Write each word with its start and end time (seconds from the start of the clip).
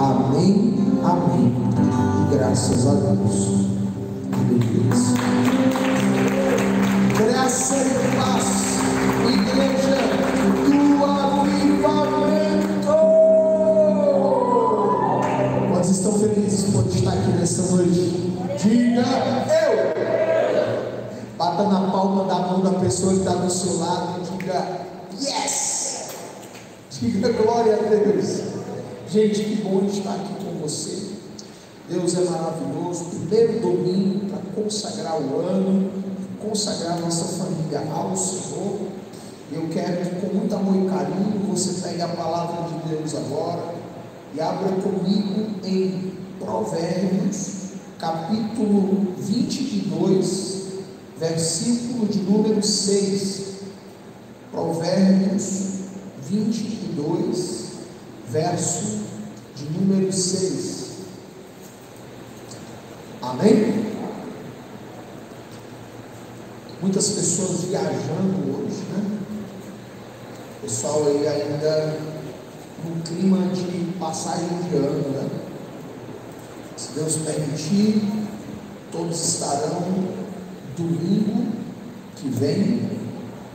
Amém, 0.00 0.74
amém. 1.04 1.52
E 2.22 2.34
graças 2.34 2.86
a 2.86 2.94
Deus. 2.94 3.68
Deus. 4.48 5.12
Graça 7.18 7.76
e 7.76 8.16
paz, 8.16 8.46
igreja 9.28 9.98
do 10.64 11.04
avivamento. 11.04 12.96
Quantos 15.70 15.90
estão 15.90 16.12
felizes 16.18 16.70
por 16.70 16.86
estar 16.86 17.12
aqui 17.12 17.32
nessa 17.32 17.76
noite? 17.76 18.32
Diga 18.56 19.02
eu. 19.02 19.76
Bata 21.36 21.62
na 21.64 21.90
palma 21.90 22.24
da 22.24 22.36
mão 22.36 22.62
da 22.62 22.70
pessoa 22.80 23.12
que 23.12 23.18
está 23.18 23.34
do 23.34 23.50
seu 23.50 23.78
lado 23.78 24.18
e 24.18 24.38
diga 24.38 24.66
yes. 25.20 26.08
Diga 26.90 27.32
glória 27.34 27.74
a 27.74 27.82
Deus. 27.82 28.39
Gente, 29.12 29.42
que 29.42 29.56
bom 29.56 29.84
estar 29.86 30.14
aqui 30.14 30.34
com 30.34 30.60
você. 30.60 31.08
Deus 31.88 32.14
é 32.14 32.30
maravilhoso. 32.30 33.06
Primeiro 33.06 33.58
domingo 33.58 34.26
para 34.26 34.38
consagrar 34.54 35.20
o 35.20 35.40
ano, 35.40 35.90
consagrar 36.40 37.00
nossa 37.00 37.24
família 37.24 37.82
ao 37.92 38.16
Senhor. 38.16 38.78
Eu 39.50 39.68
quero 39.72 40.08
que 40.08 40.14
com 40.24 40.32
muito 40.32 40.54
amor 40.54 40.86
e 40.86 40.88
carinho 40.88 41.44
você 41.48 41.80
pegue 41.82 42.00
a 42.00 42.06
palavra 42.06 42.68
de 42.68 42.88
Deus 42.88 43.16
agora 43.16 43.74
e 44.32 44.40
abra 44.40 44.70
comigo 44.80 45.56
em 45.64 46.12
Provérbios, 46.38 47.70
capítulo 47.98 49.08
22, 49.18 50.66
versículo 51.18 52.06
de 52.06 52.20
número 52.20 52.62
6. 52.62 53.42
Provérbios 54.52 55.62
22, 56.28 57.69
verso 58.30 59.00
de 59.56 59.64
número 59.70 60.12
6. 60.12 60.90
Amém? 63.20 63.90
Muitas 66.80 67.08
pessoas 67.10 67.64
viajando 67.64 68.56
hoje, 68.56 68.82
né? 68.92 69.18
Pessoal 70.62 71.06
aí 71.06 71.26
ainda 71.26 71.98
no 72.84 73.02
clima 73.02 73.48
de 73.48 73.98
passagem 73.98 74.48
de 74.68 74.76
ano, 74.76 75.08
né? 75.10 75.28
Se 76.76 76.92
Deus 76.92 77.16
permitir, 77.16 78.02
todos 78.90 79.34
estarão 79.34 79.82
domingo 80.76 81.52
que 82.16 82.28
vem 82.28 82.90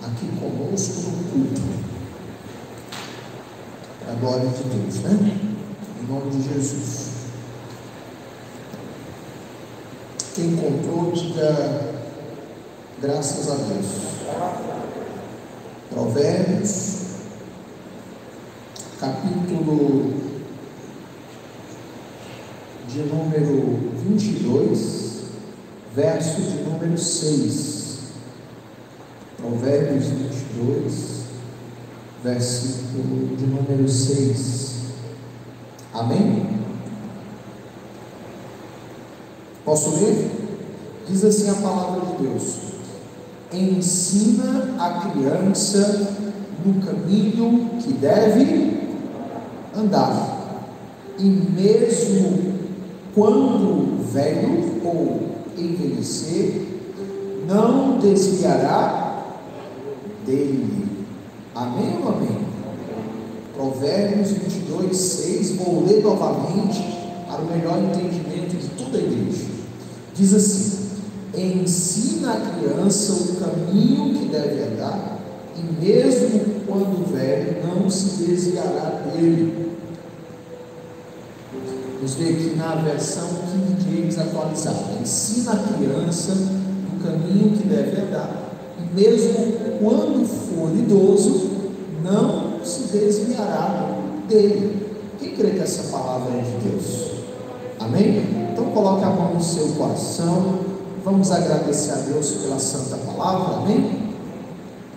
aqui 0.04 0.28
conosco 0.40 1.10
no 1.10 1.24
culto. 1.32 1.85
Para 4.06 4.14
a 4.14 4.18
glória 4.18 4.50
de 4.50 4.64
Deus, 4.64 5.00
né? 5.02 5.40
Em 6.00 6.06
nome 6.08 6.30
de 6.30 6.54
Jesus. 6.54 7.10
Quem 10.36 10.46
encontrou, 10.50 11.12
diga 11.12 11.92
graças 13.02 13.50
a 13.50 13.56
Deus. 13.56 13.86
Provérbios, 15.90 16.98
capítulo 19.00 20.14
de 22.88 23.00
número 23.00 23.92
22, 24.08 25.22
verso 25.96 26.42
de 26.44 26.64
número 26.64 26.96
6. 26.96 28.00
Provérbios 29.38 30.06
22, 30.06 31.25
versículo 32.26 33.36
de 33.38 33.46
número 33.46 33.88
6. 33.88 34.76
Amém? 35.94 36.48
Posso 39.64 39.92
ler? 39.98 40.32
Diz 41.08 41.24
assim 41.24 41.50
a 41.52 41.54
palavra 41.54 42.02
de 42.08 42.24
Deus: 42.24 42.58
Ensina 43.54 44.76
a 44.80 45.12
criança 45.12 46.14
no 46.66 46.82
caminho 46.82 47.70
que 47.80 47.94
deve 47.94 48.90
andar, 49.78 50.66
e 51.20 51.26
mesmo 51.26 52.56
quando 53.14 54.04
velho 54.12 54.82
ou 54.84 55.30
envelhecer, 55.56 56.80
não 57.48 58.00
desviará 58.00 59.24
dele. 60.26 60.75
Amém 61.56 61.98
ou 62.04 62.10
amém? 62.10 62.38
Provérbios 63.56 64.32
22, 64.32 64.98
6. 64.98 65.56
Vou 65.56 65.86
ler 65.86 66.04
novamente 66.04 66.84
para 67.26 67.42
o 67.42 67.46
melhor 67.46 67.78
entendimento 67.82 68.58
de 68.58 68.68
toda 68.70 68.98
a 68.98 69.02
igreja. 69.02 69.46
Diz 70.14 70.34
assim: 70.34 70.90
ensina 71.34 72.34
a 72.34 72.40
criança 72.42 73.14
o 73.14 73.36
caminho 73.38 74.20
que 74.20 74.26
deve 74.28 74.64
andar, 74.64 75.18
e 75.56 75.86
mesmo 75.86 76.62
quando 76.68 77.10
velho, 77.14 77.66
não 77.66 77.90
se 77.90 78.26
desviará 78.26 79.02
dele. 79.06 79.78
Vamos 81.96 82.16
ver 82.16 82.34
aqui 82.34 82.56
na 82.58 82.76
versão 82.76 83.30
King 83.50 83.82
James 83.82 84.20
atualizada. 84.20 85.00
Ensina 85.02 85.54
a 85.54 85.58
criança 85.58 86.34
o 86.34 87.02
caminho 87.02 87.58
que 87.58 87.66
deve 87.66 88.02
andar, 88.02 88.45
mesmo 88.94 89.54
quando 89.80 90.26
for 90.28 90.70
idoso, 90.76 91.50
não 92.04 92.64
se 92.64 92.84
desviará 92.98 93.98
dele. 94.28 94.98
Quem 95.20 95.36
crê 95.36 95.52
que 95.52 95.60
essa 95.60 95.92
palavra 95.92 96.34
é 96.34 96.42
de 96.42 96.70
Deus? 96.70 97.12
Amém? 97.80 98.50
Então 98.52 98.66
coloque 98.66 99.04
a 99.04 99.10
mão 99.10 99.34
no 99.34 99.44
seu 99.44 99.68
coração. 99.70 100.60
Vamos 101.04 101.32
agradecer 101.32 101.92
a 101.92 101.96
Deus 101.96 102.32
pela 102.32 102.60
santa 102.60 102.98
palavra. 102.98 103.58
Amém? 103.58 104.14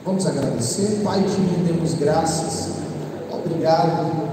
Vamos 0.04 0.26
agradecer. 0.26 1.00
Pai, 1.04 1.22
te 1.22 1.40
rendemos 1.40 1.94
graças. 1.94 2.70
Obrigado 3.30 4.28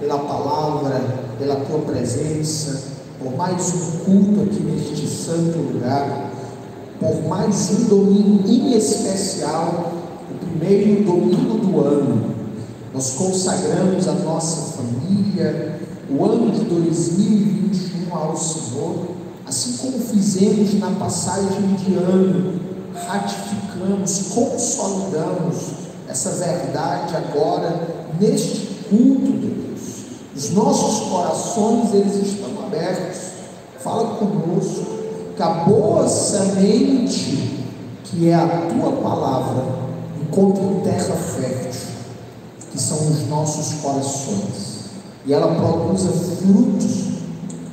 pela 0.00 0.18
palavra, 0.18 1.00
pela 1.38 1.56
tua 1.56 1.78
presença, 1.80 2.90
por 3.18 3.36
mais 3.36 3.74
um 3.74 4.04
culto 4.04 4.42
aqui 4.42 4.60
neste 4.62 5.06
santo 5.06 5.58
lugar, 5.58 6.29
por 7.00 7.26
mais 7.26 7.70
um 7.70 7.84
domingo 7.84 8.46
em 8.46 8.76
especial, 8.76 9.90
o 10.30 10.46
primeiro 10.46 11.02
domingo 11.04 11.56
do 11.56 11.80
ano. 11.80 12.34
Nós 12.92 13.12
consagramos 13.12 14.06
a 14.06 14.12
nossa 14.12 14.76
família, 14.76 15.80
o 16.10 16.22
ano 16.22 16.52
de 16.52 16.60
2021 16.66 18.14
ao 18.14 18.36
Senhor, 18.36 19.12
assim 19.46 19.78
como 19.78 19.98
fizemos 19.98 20.74
na 20.74 20.90
passagem 20.90 21.74
de 21.76 21.94
ano, 21.94 22.60
ratificamos, 22.94 24.32
consolidamos 24.34 25.70
essa 26.06 26.32
verdade 26.32 27.16
agora 27.16 28.10
neste 28.20 28.84
culto 28.90 29.32
de 29.32 29.48
Deus. 29.48 30.04
Os 30.36 30.50
nossos 30.50 31.08
corações 31.08 31.94
eles 31.94 32.26
estão 32.26 32.62
abertos. 32.66 33.30
Fala 33.78 34.16
conosco 34.16 34.99
que 35.40 35.44
a 35.44 35.48
boa 35.64 36.06
semente 36.06 37.64
que 38.04 38.28
é 38.28 38.34
a 38.34 38.46
tua 38.46 38.92
palavra 39.00 39.64
encontre 40.20 40.82
terra 40.84 41.14
fértil, 41.16 41.92
que 42.70 42.78
são 42.78 42.98
os 42.98 43.26
nossos 43.26 43.80
corações 43.80 44.90
e 45.24 45.32
ela 45.32 45.54
produza 45.54 46.10
frutos 46.12 47.04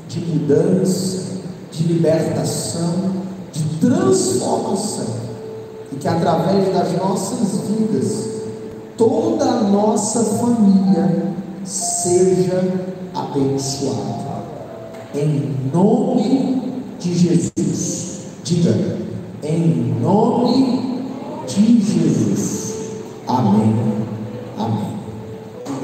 de 0.07 0.19
mudança, 0.21 1.23
de 1.69 1.83
libertação, 1.83 3.11
de 3.51 3.63
transformação, 3.81 5.15
e 5.91 5.97
que 5.97 6.07
através 6.07 6.73
das 6.73 6.93
nossas 6.93 7.67
vidas, 7.67 8.27
toda 8.97 9.43
a 9.43 9.63
nossa 9.63 10.23
família 10.23 11.33
seja 11.65 12.63
abençoada. 13.13 14.37
Em 15.13 15.69
nome 15.73 16.61
de 16.61 16.66
Jesus. 16.99 18.19
Diga, 18.43 18.97
em 19.43 19.95
nome 20.01 21.03
de 21.47 21.81
Jesus. 21.81 22.75
Amém. 23.27 23.75
Amém. 24.57 24.97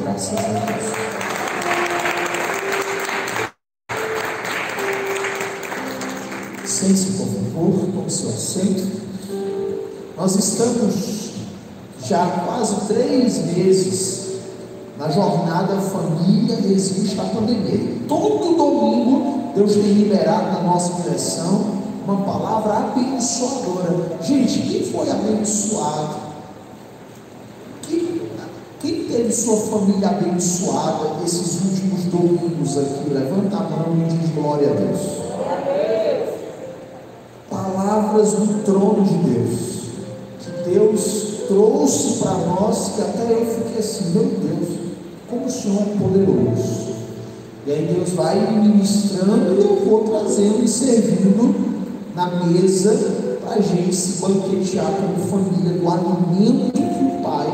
Graças 0.02 0.40
a 0.40 0.42
Deus. 0.42 0.94
Licença, 6.62 7.18
por 7.18 7.28
favor, 7.28 7.88
com 7.94 8.10
seu 8.10 8.30
assento. 8.30 9.04
Nós 10.18 10.36
estamos 10.36 11.34
já 12.06 12.24
há 12.24 12.30
quase 12.30 12.88
três 12.88 13.38
meses 13.56 14.34
na 14.98 15.10
jornada 15.10 15.76
Família 15.82 16.56
Resiste 16.58 17.20
à 17.20 17.24
Pandemia. 17.24 17.98
Todo 18.08 18.56
domingo 18.56 19.43
Deus 19.56 19.74
tem 19.74 19.84
liberado 19.84 20.52
na 20.52 20.62
nossa 20.64 21.02
direção 21.02 21.84
uma 22.06 22.18
palavra 22.24 22.74
abençoadora. 22.74 24.18
Gente, 24.22 24.62
quem 24.62 24.84
foi 24.84 25.10
abençoado? 25.10 26.16
Quem, 27.84 28.22
quem 28.82 29.04
teve 29.06 29.32
sua 29.32 29.58
família 29.58 30.10
abençoada 30.10 31.24
esses 31.24 31.62
últimos 31.62 32.04
domingos? 32.06 32.78
aqui, 32.78 33.10
levanta 33.10 33.58
a 33.58 33.64
mão 33.64 33.96
e 33.96 34.18
diz 34.18 34.32
glória 34.32 34.72
a 34.72 34.74
Deus. 34.74 35.02
Palavras 37.50 38.32
do 38.32 38.64
trono 38.64 39.04
de 39.04 39.18
Deus, 39.18 39.84
que 40.40 40.70
Deus 40.70 41.34
trouxe 41.48 42.20
para 42.20 42.34
nós, 42.34 42.94
que 42.96 43.02
até 43.02 43.32
eu 43.32 43.46
fiquei 43.46 43.80
assim, 43.80 44.12
meu 44.12 44.26
Deus, 44.26 44.80
como 45.30 45.46
o 45.46 45.52
Senhor 45.52 45.82
é 45.82 45.98
poderoso. 45.98 46.83
E 47.66 47.72
aí 47.72 47.94
Deus 47.94 48.10
vai 48.12 48.36
ministrando 48.52 49.54
e 49.54 49.64
eu 49.64 49.86
vou 49.86 50.04
trazendo 50.04 50.64
e 50.64 50.68
servindo 50.68 51.56
na 52.14 52.28
mesa 52.46 53.40
para 53.42 53.56
a 53.56 53.62
gente 53.62 53.96
se 53.96 54.22
banquetear 54.22 54.92
como 54.92 55.28
família 55.28 55.80
do 55.80 55.90
alimento 55.90 56.74
que 56.74 57.06
o 57.06 57.24
Pai 57.24 57.48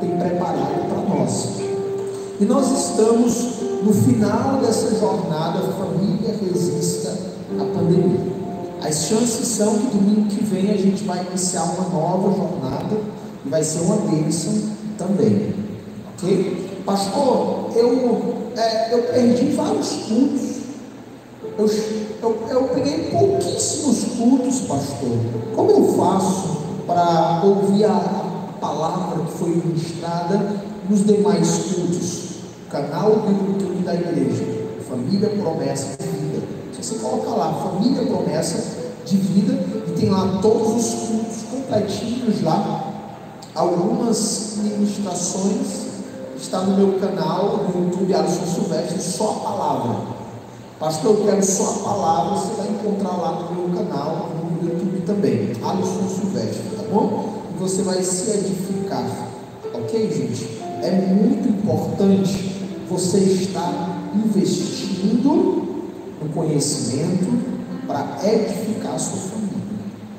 tem 0.00 0.10
preparado 0.18 0.88
para 0.88 1.14
nós. 1.14 1.48
E 2.38 2.44
nós 2.44 2.90
estamos 2.90 3.58
no 3.82 3.92
final 3.92 4.60
dessa 4.60 4.94
jornada, 4.98 5.60
família 5.72 6.34
resista 6.44 7.16
à 7.58 7.64
pandemia. 7.64 8.38
As 8.82 9.08
chances 9.08 9.48
são 9.48 9.78
que 9.78 9.96
domingo 9.96 10.28
que 10.28 10.44
vem 10.44 10.70
a 10.70 10.76
gente 10.76 11.04
vai 11.04 11.26
iniciar 11.26 11.64
uma 11.64 11.88
nova 11.88 12.36
jornada 12.36 12.96
e 13.44 13.48
vai 13.48 13.64
ser 13.64 13.80
uma 13.80 13.96
bênção 13.96 14.52
também. 14.98 15.54
Ok? 16.12 16.82
Pastor, 16.84 17.57
eu, 17.74 18.50
é, 18.56 18.94
eu 18.94 19.02
perdi 19.04 19.52
vários 19.52 19.88
cultos. 20.08 20.58
Eu, 21.58 21.66
eu, 22.22 22.48
eu 22.50 22.62
peguei 22.68 23.10
pouquíssimos 23.10 24.04
cultos, 24.16 24.60
pastor. 24.60 25.18
Como 25.54 25.70
eu 25.70 25.94
faço 25.94 26.58
para 26.86 27.42
ouvir 27.44 27.84
a 27.84 28.56
palavra 28.60 29.24
que 29.24 29.32
foi 29.32 29.48
ministrada 29.50 30.62
nos 30.88 31.04
demais 31.04 31.48
cultos? 31.74 32.28
Canal 32.70 33.16
do 33.16 33.30
YouTube 33.30 33.82
da 33.82 33.94
igreja, 33.94 34.44
Família 34.88 35.30
Promessa 35.30 35.96
de 35.96 36.08
Vida. 36.08 36.46
Você 36.80 36.96
coloca 36.96 37.30
lá, 37.30 37.52
Família 37.54 38.04
Promessa 38.04 38.78
de 39.04 39.16
Vida, 39.16 39.58
e 39.88 39.98
tem 39.98 40.10
lá 40.10 40.38
todos 40.42 40.76
os 40.76 40.94
cultos 41.08 41.42
completinhos 41.50 42.42
lá. 42.42 42.84
Algumas 43.54 44.58
ministrações 44.58 45.88
está 46.40 46.60
no 46.60 46.76
meu 46.76 47.00
canal 47.00 47.68
no 47.68 47.84
YouTube 47.84 48.14
Alisson 48.14 48.46
Silvestre, 48.46 49.02
só 49.02 49.30
a 49.30 49.50
palavra. 49.50 49.96
Pastor, 50.78 51.16
eu 51.16 51.24
quero 51.24 51.44
só 51.44 51.70
a 51.70 51.84
palavra, 51.84 52.36
você 52.36 52.54
vai 52.54 52.68
encontrar 52.68 53.16
lá 53.16 53.32
no 53.32 53.54
meu 53.54 53.76
canal, 53.76 54.30
no 54.36 54.68
YouTube 54.68 55.02
também, 55.04 55.52
Alisson 55.62 56.08
Silvestre, 56.08 56.62
tá 56.76 56.84
bom? 56.90 57.42
E 57.54 57.58
você 57.58 57.82
vai 57.82 58.02
se 58.02 58.30
edificar, 58.30 59.04
ok, 59.74 60.10
gente? 60.10 60.58
É 60.82 60.90
muito 60.92 61.48
importante 61.48 62.48
você 62.88 63.18
está 63.18 63.98
investindo 64.14 65.84
no 66.22 66.28
conhecimento 66.32 67.58
para 67.86 68.18
edificar 68.24 68.94
a 68.94 68.98
sua 68.98 69.18
família. 69.18 69.58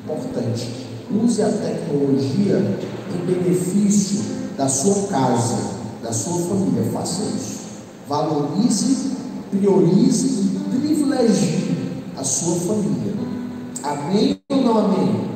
Importante. 0.03 0.87
Use 1.11 1.41
a 1.41 1.49
tecnologia 1.49 2.79
em 3.13 3.25
benefício 3.25 4.21
da 4.57 4.67
sua 4.67 5.07
casa, 5.07 5.78
da 6.09 6.13
sua 6.13 6.39
família. 6.39 6.83
Faça 6.91 7.21
isso. 7.35 7.59
Valorize, 8.07 9.11
priorize 9.51 10.27
e 10.27 10.79
privilegie 10.79 12.03
a 12.17 12.23
sua 12.23 12.55
família. 12.55 13.13
Amém 13.83 14.39
ou 14.49 14.57
não 14.57 14.77
amém? 14.79 15.29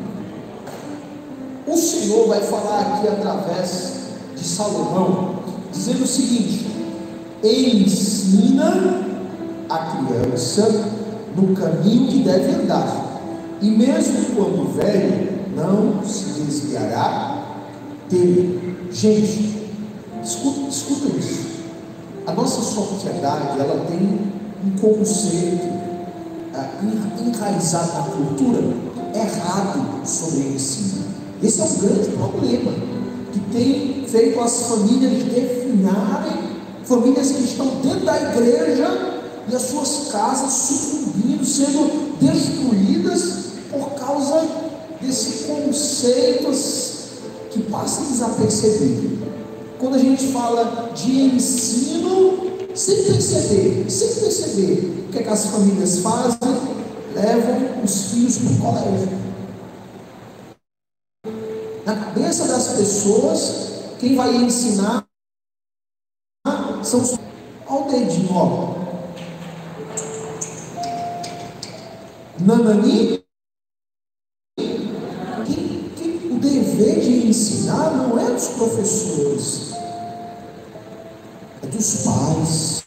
O 1.68 1.78
Senhor 1.78 2.28
vai 2.28 2.42
falar 2.42 2.82
aqui 2.82 3.08
através 3.08 3.94
de 4.36 4.44
Salomão, 4.44 5.36
dizendo 5.72 6.04
o 6.04 6.08
seguinte: 6.08 6.66
ensina 7.44 9.06
a 9.70 9.78
criança 9.78 10.68
no 11.36 11.56
caminho 11.56 12.12
que 12.12 12.24
deve 12.24 12.64
andar, 12.64 13.22
e 13.62 13.70
mesmo 13.70 14.36
quando 14.36 14.76
velho, 14.76 15.32
não 15.56 16.04
se 16.04 16.42
desviará 16.42 17.44
dele. 18.10 18.76
Gente, 18.92 19.63
escuta, 20.24 20.70
escuta 20.70 21.18
isso. 21.18 21.64
A 22.26 22.34
nossa 22.34 22.62
sociedade 22.62 23.60
ela 23.60 23.86
tem 23.86 24.32
um 24.66 24.78
conceito 24.80 25.66
uh, 26.54 27.28
enraizado 27.28 27.94
na 27.94 28.04
cultura 28.04 28.62
errado 29.14 30.08
sobre 30.08 30.40
o 30.40 30.54
ensino. 30.54 31.06
Esse 31.42 31.62
é 31.62 31.66
um 31.66 31.76
grande 31.76 32.10
problema 32.10 32.72
que 33.32 33.40
tem 33.52 34.06
feito 34.08 34.40
as 34.40 34.62
famílias 34.62 35.24
definharem 35.24 36.54
famílias 36.86 37.32
que 37.32 37.44
estão 37.44 37.68
dentro 37.82 38.06
da 38.06 38.22
igreja 38.22 39.22
e 39.50 39.56
as 39.56 39.62
suas 39.64 40.10
casas 40.12 40.52
sucumbindo, 40.54 41.46
sendo 41.46 42.18
destruídas 42.20 43.44
por 43.72 43.92
causa 43.96 44.46
desse 45.02 45.46
conceito 45.46 46.52
que 47.52 47.62
passa 47.64 48.02
desapercebido. 48.02 49.33
Quando 49.84 49.96
a 49.96 50.00
gente 50.00 50.28
fala 50.28 50.94
de 50.94 51.12
ensino, 51.24 52.58
sem 52.74 53.04
perceber, 53.04 53.92
sem 53.92 54.16
perceber 54.16 55.08
o 55.10 55.12
que, 55.12 55.20
é 55.20 55.24
que 55.24 55.28
as 55.28 55.46
famílias 55.48 56.00
fazem, 56.00 56.40
levam 57.14 57.84
os 57.84 58.12
filhos 58.12 58.38
para 58.38 58.50
o 58.50 58.60
colégio. 58.60 59.10
Na 61.86 61.98
cabeça 61.98 62.48
das 62.48 62.78
pessoas, 62.78 63.98
quem 64.00 64.16
vai 64.16 64.34
ensinar 64.38 65.06
são 66.82 67.02
os. 67.02 67.20
Olha 67.68 67.86
o 67.86 67.92
dedinho, 67.92 68.30
ó. 68.32 68.76
Nanani. 72.40 73.22
O 76.32 76.40
dever 76.40 77.02
de 77.02 77.28
ensinar 77.28 77.92
não 77.98 78.18
é 78.18 78.32
dos 78.32 78.48
professores, 78.50 79.73
dos 81.74 81.96
pais. 82.04 82.84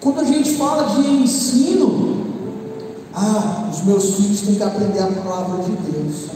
Quando 0.00 0.20
a 0.20 0.24
gente 0.24 0.56
fala 0.56 0.94
de 0.94 1.08
ensino, 1.08 2.26
ah, 3.14 3.68
os 3.70 3.82
meus 3.84 4.14
filhos 4.16 4.40
têm 4.40 4.54
que 4.56 4.62
aprender 4.62 4.98
a 4.98 5.06
palavra 5.06 5.62
de 5.62 5.70
Deus. 5.72 6.26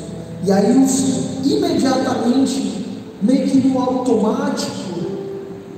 E 0.44 0.52
aí, 0.52 0.84
os, 0.84 1.44
imediatamente, 1.44 2.86
meio 3.22 3.48
que 3.48 3.68
no 3.68 3.80
automático, 3.80 4.72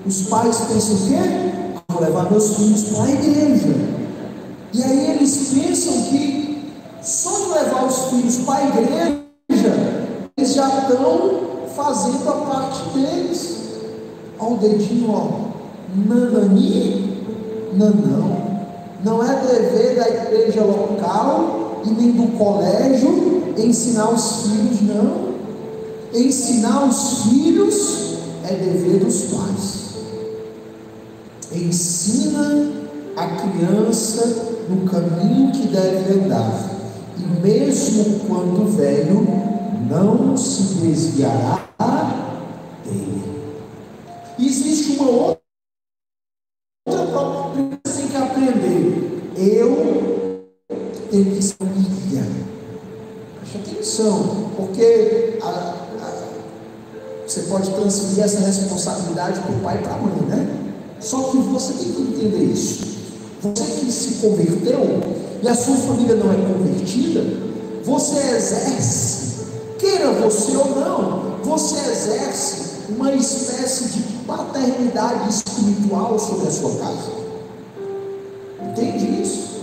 os 0.05 0.22
pais 0.22 0.56
pensam 0.56 0.96
o 0.96 1.08
quê? 1.08 1.82
Vou 1.88 2.02
levar 2.02 2.31
meus 2.31 2.56
filhos 2.56 2.84
para 2.84 3.05
a 3.05 3.10
igreja. 3.10 3.74
E 4.72 4.82
aí 4.82 5.10
eles 5.12 5.50
pensam 5.55 6.03
que 6.10 6.72
só 7.03 7.55
levar 7.55 7.86
os 7.86 8.10
filhos 8.10 8.36
para 8.38 8.65
a 8.65 8.69
igreja, 8.69 9.24
eles 10.36 10.55
já 10.55 10.69
estão 10.69 11.41
fazendo 11.74 12.29
a 12.29 12.32
parte 12.32 12.88
deles. 12.91 13.58
Olha 14.48 14.55
o 14.55 14.58
dedinho, 14.58 15.10
ó. 15.10 15.48
Nanani? 15.94 17.22
Não, 17.74 17.90
não. 17.90 18.48
Não 19.05 19.22
é 19.22 19.36
dever 19.46 19.96
da 19.96 20.08
igreja 20.08 20.64
local 20.64 21.82
e 21.84 21.90
nem 21.90 22.12
do 22.12 22.38
colégio 22.38 23.52
ensinar 23.56 24.10
os 24.10 24.43
filhos, 24.43 24.82
não. 24.82 25.28
Ensinar 26.14 26.86
os 26.86 27.24
filhos 27.24 28.19
é 28.44 28.55
dever 28.55 29.05
dos 29.05 29.22
pais 29.24 29.78
ensina 31.52 32.70
a 33.17 33.26
criança 33.26 34.55
no 34.69 34.88
caminho 34.88 35.50
que 35.52 35.69
deve 35.69 36.20
andar, 36.20 36.70
e 37.17 37.46
mesmo 37.46 38.20
quando 38.28 38.76
velho, 38.76 39.26
não 39.88 40.36
se 40.36 40.74
desviará 40.74 41.67
dele. 42.84 43.38
E 44.39 44.47
existe 44.47 44.93
uma 44.93 45.11
outra 45.11 45.41
própria 46.87 47.79
que 47.83 47.91
tem 47.91 48.09
que 48.09 48.17
aprender. 48.17 49.33
Eu 49.37 50.49
tenho 51.11 51.25
que 51.35 51.43
ser 51.43 51.55
família. 51.55 52.25
Preste 53.41 53.73
atenção, 53.73 54.53
porque 54.57 55.39
a, 55.43 55.49
a, 55.49 56.29
você 57.27 57.43
pode 57.43 57.71
transferir 57.73 58.25
essa 58.25 58.41
responsabilidade 58.41 59.41
para 59.41 59.51
o 59.51 59.61
pai 59.61 59.79
e 59.79 59.83
para 59.83 59.95
a 59.95 59.99
mãe, 59.99 60.23
né? 60.29 60.75
Só 61.01 61.31
que 61.31 61.39
você 61.39 61.73
tem 61.73 61.93
que 61.93 62.03
entender 62.03 62.45
isso. 62.45 62.97
Você 63.43 63.65
que 63.65 63.91
se 63.91 64.15
converteu 64.21 65.01
e 65.43 65.49
a 65.49 65.55
sua 65.55 65.77
família 65.77 66.15
não 66.15 66.33
é 66.33 66.37
convertida, 66.37 67.23
você 67.85 68.19
exerce, 68.37 69.47
queira 69.79 70.13
você 70.13 70.57
ou 70.57 70.75
não, 70.75 71.39
você 71.43 71.77
exerce 71.91 72.69
uma 72.89 73.13
espécie 73.15 73.89
de 73.91 74.18
paternidade 74.29 75.31
espiritual 75.31 76.19
sobre 76.19 76.49
a 76.49 76.51
sua 76.51 76.70
casa. 76.77 77.11
Entende 78.63 79.23
isso? 79.23 79.63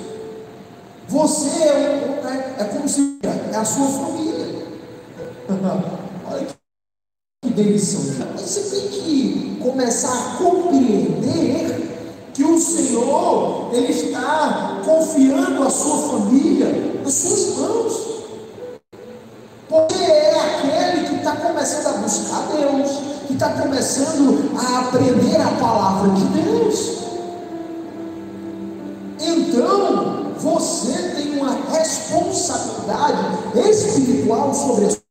Você 1.07 1.49
é, 1.63 2.55
é, 2.57 2.61
é 2.61 2.63
como 2.65 2.89
se 2.89 3.19
é 3.23 3.55
a 3.55 3.63
sua 3.63 3.87
família. 3.87 4.65
Olha 6.27 6.47
que 7.43 7.49
delícia. 7.51 8.25
Você 8.35 8.75
tem 8.75 8.87
que 8.89 9.59
começar 9.61 10.11
a 10.11 10.37
compreender 10.37 12.31
que 12.33 12.43
o 12.43 12.59
Senhor 12.59 13.69
ele 13.71 13.91
está 13.91 14.81
confiando 14.83 15.61
a 15.63 15.69
sua 15.69 16.09
família 16.09 16.67
nas 17.03 17.13
suas 17.13 17.57
mãos. 17.57 18.15
Porque 19.69 19.95
é 19.95 20.39
aquele 20.39 21.07
que 21.07 21.15
está 21.17 21.35
começando 21.35 21.95
a 21.95 21.97
buscar 21.99 22.47
Deus 22.47 22.84
está 23.35 23.49
começando 23.49 24.57
a 24.57 24.79
aprender 24.79 25.35
a 25.35 25.49
palavra 25.59 26.09
de 26.11 26.23
Deus. 26.25 27.03
Então, 29.19 30.31
você 30.39 31.15
tem 31.15 31.37
uma 31.37 31.57
responsabilidade 31.69 33.59
espiritual 33.69 34.53
sobre 34.53 34.85
a 34.85 35.04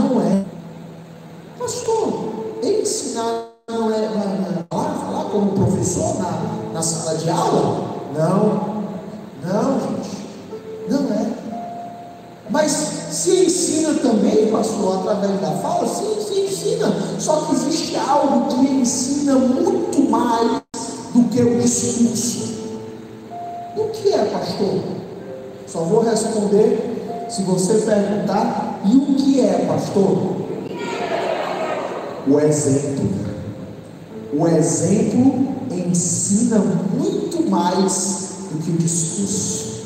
não 0.00 0.20
é. 0.20 0.44
Pastor, 1.58 2.30
ensinar 2.62 3.48
não 3.68 3.92
é, 3.92 4.08
falar, 4.70 4.94
falar 4.94 5.24
como 5.30 5.52
professor 5.52 6.18
na, 6.18 6.72
na 6.72 6.82
sala 6.82 7.18
de 7.18 7.28
aula? 7.28 7.90
Não, 8.16 8.84
não, 9.44 9.80
gente, 9.80 10.16
não 10.88 11.12
é. 11.12 11.30
Mas 12.48 12.72
se 12.72 13.44
ensina 13.44 13.94
também, 13.94 14.50
pastor, 14.50 15.00
através 15.00 15.40
da 15.40 15.52
fala? 15.58 15.86
Sim, 15.86 16.16
se 16.20 16.40
ensina. 16.40 16.92
Só 17.18 17.42
que 17.42 17.54
existe 17.54 17.96
algo 17.96 18.48
que 18.48 18.66
ensina 18.66 19.36
muito 19.36 20.10
mais 20.10 20.62
do 21.14 21.24
que 21.28 21.42
o 21.42 21.60
discurso. 21.60 22.58
O 23.76 23.84
que 23.90 24.12
é, 24.12 24.24
pastor? 24.24 24.80
Só 25.68 25.80
vou 25.82 26.02
responder 26.02 26.89
se 27.30 27.42
você 27.42 27.74
perguntar, 27.74 28.80
e 28.84 28.96
o 28.96 29.14
que 29.14 29.40
é, 29.40 29.64
pastor? 29.66 30.36
O 32.26 32.40
exemplo. 32.40 33.08
O 34.32 34.48
exemplo 34.48 35.54
ensina 35.70 36.58
muito 36.58 37.48
mais 37.48 38.30
do 38.50 38.58
que 38.58 38.70
o 38.70 38.74
discurso. 38.74 39.82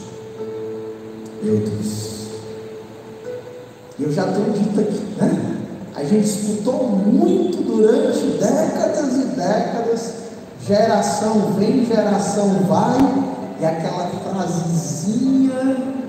Meu 1.42 1.58
Deus. 1.58 2.14
Eu 4.00 4.10
já 4.10 4.24
tenho 4.24 4.52
dito 4.52 4.80
aqui, 4.80 5.00
né? 5.18 5.60
A 5.94 6.02
gente 6.02 6.26
escutou 6.26 6.88
muito 6.88 7.62
durante 7.62 8.20
décadas 8.38 9.14
e 9.14 9.24
décadas, 9.36 10.14
geração 10.66 11.52
vem, 11.52 11.84
geração 11.86 12.48
vai, 12.66 12.98
e 13.60 13.64
aquela 13.64 14.08
frasezinha 14.08 16.03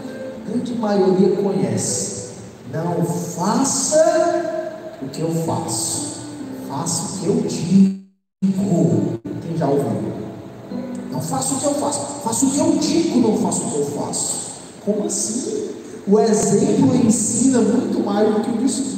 grande 0.45 0.75
maioria 0.75 1.35
conhece. 1.37 2.35
Não 2.71 3.03
faça 3.05 4.95
o 5.01 5.07
que 5.07 5.21
eu 5.21 5.31
faço, 5.45 6.21
faça 6.69 7.03
o 7.03 7.19
que 7.19 7.25
eu 7.27 7.35
digo. 7.47 9.19
Quem 9.41 9.57
já 9.57 9.67
ouviu? 9.67 10.13
Não 11.11 11.21
faça 11.21 11.55
o 11.55 11.59
que 11.59 11.65
eu 11.65 11.73
faço, 11.75 11.99
faça 12.23 12.45
o 12.45 12.51
que 12.51 12.59
eu 12.59 12.77
digo, 12.77 13.19
não 13.19 13.37
faça 13.37 13.63
o 13.63 13.71
que 13.71 13.77
eu 13.77 13.85
faço. 13.85 14.51
Como 14.83 15.05
assim? 15.05 15.69
O 16.07 16.19
exemplo 16.19 16.95
ensina 16.95 17.61
muito 17.61 17.99
mais 18.05 18.33
do 18.33 18.41
que 18.41 18.49
o 18.51 18.57
discurso. 18.57 18.95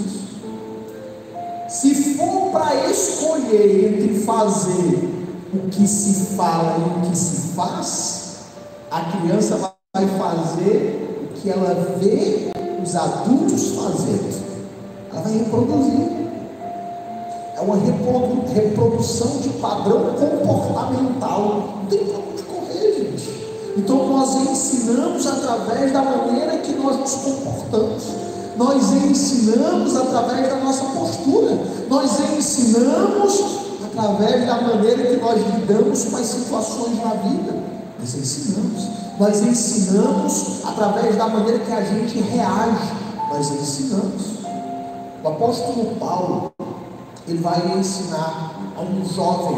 Se 1.70 2.16
for 2.16 2.52
para 2.52 2.90
escolher 2.90 3.94
entre 3.94 4.20
fazer 4.22 5.10
o 5.54 5.70
que 5.70 5.88
se 5.88 6.36
fala 6.36 6.78
e 6.78 7.08
o 7.08 7.10
que 7.10 7.18
se 7.18 7.54
faz, 7.56 8.38
a 8.92 9.02
criança 9.02 9.58
vai 9.94 10.08
fazer 10.18 11.07
que 11.42 11.50
ela 11.50 11.74
vê 12.00 12.52
os 12.84 12.96
adultos 12.96 13.70
fazendo, 13.70 14.44
ela 15.12 15.22
vai 15.22 15.34
reproduzir. 15.34 16.18
É 17.56 17.62
uma 17.62 17.76
reprodução 18.54 19.40
de 19.42 19.50
padrão 19.50 20.14
comportamental. 20.14 21.80
Não 21.82 21.86
tem 21.90 22.06
para 22.06 22.20
onde 22.20 22.44
correr, 22.44 22.94
gente. 22.94 23.48
Então 23.78 24.08
nós 24.10 24.36
ensinamos 24.36 25.26
através 25.26 25.92
da 25.92 26.04
maneira 26.04 26.58
que 26.58 26.74
nós 26.74 26.98
nos 26.98 27.16
comportamos. 27.16 28.04
Nós 28.58 28.92
ensinamos 28.92 29.96
através 29.96 30.50
da 30.50 30.56
nossa 30.58 30.84
postura. 30.86 31.58
Nós 31.90 32.20
ensinamos 32.38 33.42
através 33.86 34.46
da 34.46 34.62
maneira 34.62 35.04
que 35.04 35.18
nós 35.18 35.42
lidamos 35.56 36.04
com 36.06 36.18
as 36.18 36.26
situações 36.26 36.98
na 37.04 37.14
vida. 37.16 37.77
Nós 38.00 38.16
ensinamos 38.16 39.08
nós 39.20 39.42
ensinamos 39.42 40.64
através 40.64 41.16
da 41.16 41.28
maneira 41.28 41.58
que 41.58 41.72
a 41.72 41.84
gente 41.84 42.20
reage, 42.20 42.94
nós 43.32 43.50
ensinamos. 43.50 44.38
O 45.24 45.28
apóstolo 45.28 45.96
Paulo, 45.96 46.52
ele 47.28 47.40
vai 47.40 47.60
ensinar 47.80 48.54
a 48.78 48.82
um 48.82 49.04
jovem 49.04 49.58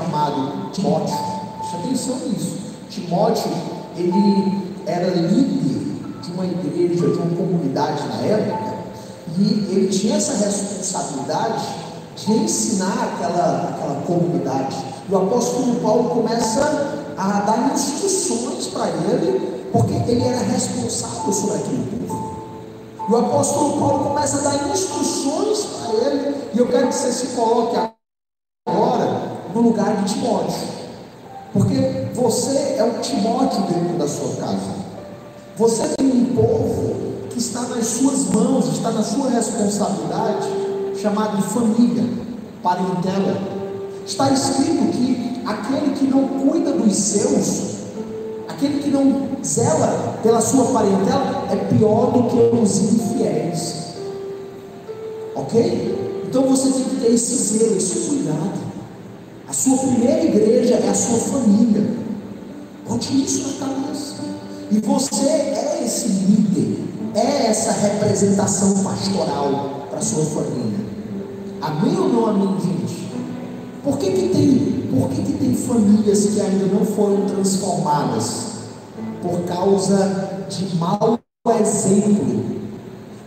chamado 0.00 0.70
Timóteo. 0.70 1.16
Preste 1.58 1.76
atenção 1.76 2.18
nisso. 2.28 2.58
Timóteo, 2.88 3.50
ele 3.96 4.62
era 4.86 5.08
líder 5.08 6.22
de 6.22 6.30
uma 6.30 6.44
igreja, 6.44 7.08
de 7.08 7.18
uma 7.18 7.36
comunidade 7.36 8.06
na 8.06 8.22
época, 8.22 8.78
e 9.36 9.42
ele 9.72 9.88
tinha 9.88 10.16
essa 10.16 10.36
responsabilidade 10.36 11.66
de 12.14 12.32
ensinar 12.32 13.12
aquela, 13.12 13.70
aquela 13.70 14.02
comunidade. 14.02 14.97
O 15.10 15.16
apóstolo 15.16 15.76
Paulo 15.76 16.10
começa 16.10 16.60
a 17.16 17.40
dar 17.40 17.72
instruções 17.72 18.66
para 18.66 18.88
ele, 18.88 19.64
porque 19.72 19.94
ele 19.94 20.22
era 20.22 20.40
responsável 20.40 21.32
sobre 21.32 21.56
aquele 21.56 22.06
povo. 22.06 22.36
E 23.08 23.12
o 23.12 23.16
apóstolo 23.16 23.80
Paulo 23.80 24.04
começa 24.10 24.36
a 24.36 24.40
dar 24.42 24.68
instruções 24.68 25.64
para 25.64 25.94
ele, 25.94 26.36
e 26.52 26.58
eu 26.58 26.68
quero 26.68 26.88
que 26.88 26.94
você 26.94 27.10
se 27.10 27.28
coloque 27.28 27.78
agora 28.68 29.32
no 29.54 29.62
lugar 29.62 29.96
de 29.96 30.12
Timóteo, 30.12 30.68
porque 31.54 32.08
você 32.14 32.74
é 32.76 32.84
o 32.84 33.00
Timóteo 33.00 33.62
dentro 33.62 33.96
da 33.96 34.06
sua 34.06 34.36
casa. 34.36 34.76
Você 35.56 35.88
tem 35.96 36.06
um 36.06 36.36
povo 36.36 37.28
que 37.30 37.38
está 37.38 37.62
nas 37.62 37.86
suas 37.86 38.26
mãos, 38.26 38.66
está 38.68 38.90
na 38.90 39.02
sua 39.02 39.30
responsabilidade, 39.30 40.48
chamado 41.00 41.38
de 41.38 41.42
família, 41.44 42.04
parentela. 42.62 43.57
Está 44.08 44.32
escrito 44.32 44.90
que 44.90 45.42
aquele 45.44 45.94
que 45.94 46.06
não 46.06 46.26
cuida 46.28 46.72
dos 46.72 46.96
seus, 46.96 47.76
aquele 48.48 48.82
que 48.82 48.88
não 48.88 49.28
zela 49.44 50.18
pela 50.22 50.40
sua 50.40 50.64
parentela, 50.72 51.46
é 51.50 51.56
pior 51.56 52.10
do 52.12 52.22
que 52.22 52.56
os 52.56 52.78
infiéis. 52.78 53.74
Ok? 55.34 56.24
Então 56.26 56.42
você 56.44 56.70
tem 56.70 56.84
que 56.84 56.96
ter 56.96 57.12
esse 57.12 57.34
zelo, 57.34 57.76
esse 57.76 58.08
cuidado. 58.08 58.58
A 59.46 59.52
sua 59.52 59.76
primeira 59.76 60.24
igreja 60.24 60.76
é 60.76 60.88
a 60.88 60.94
sua 60.94 61.18
família. 61.18 61.86
Bote 62.88 63.22
isso 63.22 63.60
na 63.60 63.66
cabeça. 63.66 64.14
E 64.70 64.78
você 64.80 65.26
é 65.26 65.82
esse 65.84 66.08
líder, 66.08 66.82
é 67.14 67.46
essa 67.50 67.72
representação 67.72 68.82
pastoral 68.82 69.86
para 69.90 69.98
a 69.98 70.02
sua 70.02 70.24
família. 70.24 70.78
Amém 71.60 71.98
ou 71.98 72.08
não 72.08 72.26
amém? 72.26 72.77
Por 73.82 73.98
que, 73.98 74.10
que 74.10 74.28
tem 74.28 74.78
por 74.90 75.10
que, 75.10 75.22
que 75.22 75.32
tem 75.32 75.54
famílias 75.54 76.24
que 76.26 76.40
ainda 76.40 76.64
não 76.66 76.84
foram 76.84 77.26
transformadas? 77.26 78.48
Por 79.22 79.40
causa 79.42 80.46
de 80.48 80.76
mau 80.76 81.18
exemplo, 81.60 82.44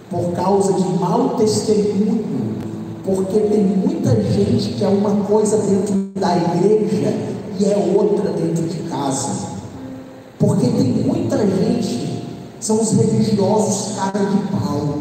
por 0.09 0.31
causa 0.33 0.73
de 0.73 0.89
mau 0.99 1.35
testemunho, 1.37 2.55
porque 3.03 3.39
tem 3.39 3.63
muita 3.63 4.21
gente 4.21 4.73
que 4.73 4.83
é 4.83 4.87
uma 4.87 5.23
coisa 5.25 5.57
dentro 5.57 6.11
da 6.19 6.37
igreja 6.37 7.13
e 7.59 7.65
é 7.65 7.93
outra 7.95 8.31
dentro 8.31 8.63
de 8.67 8.89
casa. 8.89 9.49
Porque 10.37 10.67
tem 10.67 10.85
muita 11.05 11.37
gente, 11.37 12.23
são 12.59 12.81
os 12.81 12.91
religiosos 12.93 13.95
cara 13.95 14.19
de 14.19 14.37
pau. 14.51 14.99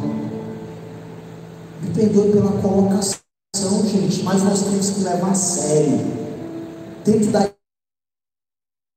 Me 1.83 1.90
perdoe 1.95 2.33
pela 2.33 2.52
colocação, 2.52 3.19
gente, 3.68 4.22
mas 4.22 4.42
nós 4.42 4.62
temos 4.62 4.90
que 4.90 5.00
levar 5.00 5.30
a 5.30 5.34
sério 5.34 6.00
dentro 7.04 7.30
da 7.30 7.50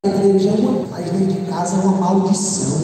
igreja 0.06 0.50
é 0.50 0.54
uma 0.54 0.88
mas 0.90 1.12
dentro 1.12 1.34
de 1.34 1.50
casa 1.50 1.78
é 1.78 1.80
uma 1.80 1.98
maldição. 1.98 2.82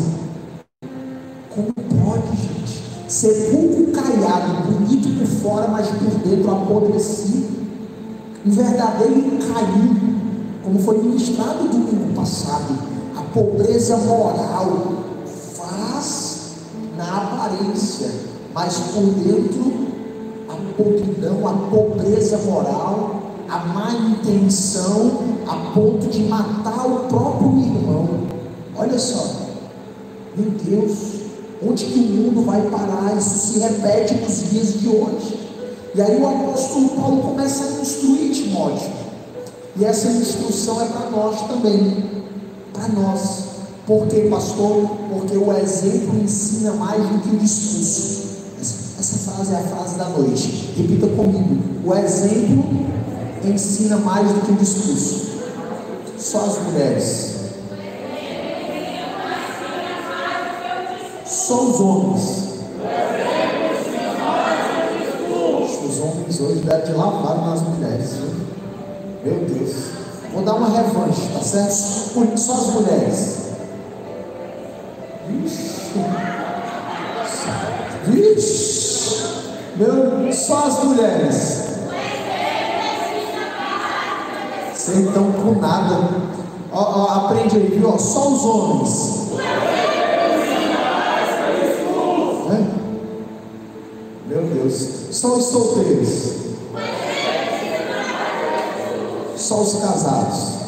Como 1.50 1.74
pode, 1.74 2.38
gente? 2.38 2.84
Sepulcro 3.08 3.92
caiado, 3.92 4.72
bonito 4.72 5.18
por 5.18 5.28
fora, 5.28 5.68
mas 5.68 5.88
por 5.88 6.10
dentro 6.28 6.52
apodrecido. 6.52 7.60
Um 8.46 8.52
verdadeiro 8.52 9.38
carinho, 9.54 10.22
como 10.64 10.80
foi 10.80 11.02
ministrado 11.02 11.68
domingo 11.68 12.14
passado. 12.14 12.74
A 13.18 13.22
pobreza 13.34 13.98
moral 13.98 15.04
faz 15.56 16.54
na 16.96 17.18
aparência, 17.18 18.10
mas 18.54 18.78
por 18.78 19.04
dentro 19.04 19.79
podridão, 20.82 21.46
a 21.46 21.54
pobreza 21.70 22.38
moral, 22.40 23.22
a 23.50 23.60
má 23.60 23.92
intenção, 23.92 25.20
a 25.46 25.74
ponto 25.74 26.08
de 26.08 26.24
matar 26.24 26.86
o 26.88 27.00
próprio 27.08 27.60
irmão. 27.60 28.08
Olha 28.78 28.98
só, 28.98 29.50
meu 30.38 30.52
Deus, 30.52 31.20
onde 31.62 31.86
que 31.86 32.00
o 32.00 32.04
mundo 32.04 32.46
vai 32.46 32.62
parar? 32.70 33.18
Isso 33.18 33.54
se 33.54 33.60
repete 33.60 34.14
nos 34.16 34.50
dias 34.50 34.80
de 34.80 34.88
hoje. 34.88 35.40
E 35.94 36.02
aí 36.02 36.22
o 36.22 36.28
apóstolo 36.28 36.90
Paulo 36.90 37.22
começa 37.22 37.64
a 37.64 37.82
instruir 37.82 38.32
Timóteo. 38.32 38.90
E 39.76 39.84
essa 39.84 40.08
instrução 40.08 40.82
é 40.82 40.86
para 40.86 41.10
nós 41.10 41.42
também. 41.48 42.24
Para 42.74 42.88
nós. 42.90 43.50
Por 43.86 44.08
quê, 44.08 44.28
pastor? 44.30 44.88
Porque 45.12 45.36
o 45.36 45.52
exemplo 45.58 46.20
ensina 46.22 46.74
mais 46.74 47.02
do 47.02 47.20
que 47.20 47.36
o 47.36 47.40
discurso. 47.40 48.29
É 49.40 49.56
a 49.56 49.64
frase 49.64 49.98
da 49.98 50.10
noite. 50.10 50.74
Repita 50.76 51.08
comigo. 51.08 51.64
O 51.86 51.96
exemplo 51.96 52.66
ensina 53.46 53.96
mais 53.96 54.28
do 54.34 54.42
que 54.42 54.52
o 54.52 54.56
discurso. 54.56 55.30
Só 56.18 56.46
as 56.46 56.58
mulheres. 56.64 57.36
Só 61.26 61.64
os 61.64 61.80
homens. 61.80 62.50
Os 65.88 66.00
homens 66.02 66.42
hoje 66.42 66.60
devem 66.60 66.86
de 66.86 66.92
lavar 66.92 67.38
nas 67.48 67.62
mulheres. 67.62 68.18
Meu 69.24 69.46
Deus. 69.46 69.74
Vou 70.34 70.44
dar 70.44 70.56
uma 70.56 70.68
revanche, 70.68 71.22
tá 71.34 71.40
certo? 71.40 72.38
Só 72.38 72.54
as 72.56 72.68
mulheres. 72.74 73.38
Vixe. 78.06 78.89
Meu, 79.76 80.34
só 80.34 80.66
as 80.66 80.84
mulheres. 80.84 81.70
Vocês 84.74 85.06
estão 85.06 85.32
com 85.32 85.60
nada. 85.60 86.10
Ó, 86.72 86.80
ó, 86.80 87.26
aprende 87.26 87.58
aí, 87.58 87.68
viu? 87.68 87.90
Ó, 87.90 87.98
só 87.98 88.30
os 88.30 88.46
homens. 88.46 89.30
É? 92.52 92.64
Meu 94.28 94.44
Deus. 94.44 95.08
Só 95.12 95.36
os 95.36 95.46
solteiros. 95.46 96.34
Só 99.36 99.62
os 99.62 99.74
casados. 99.76 100.60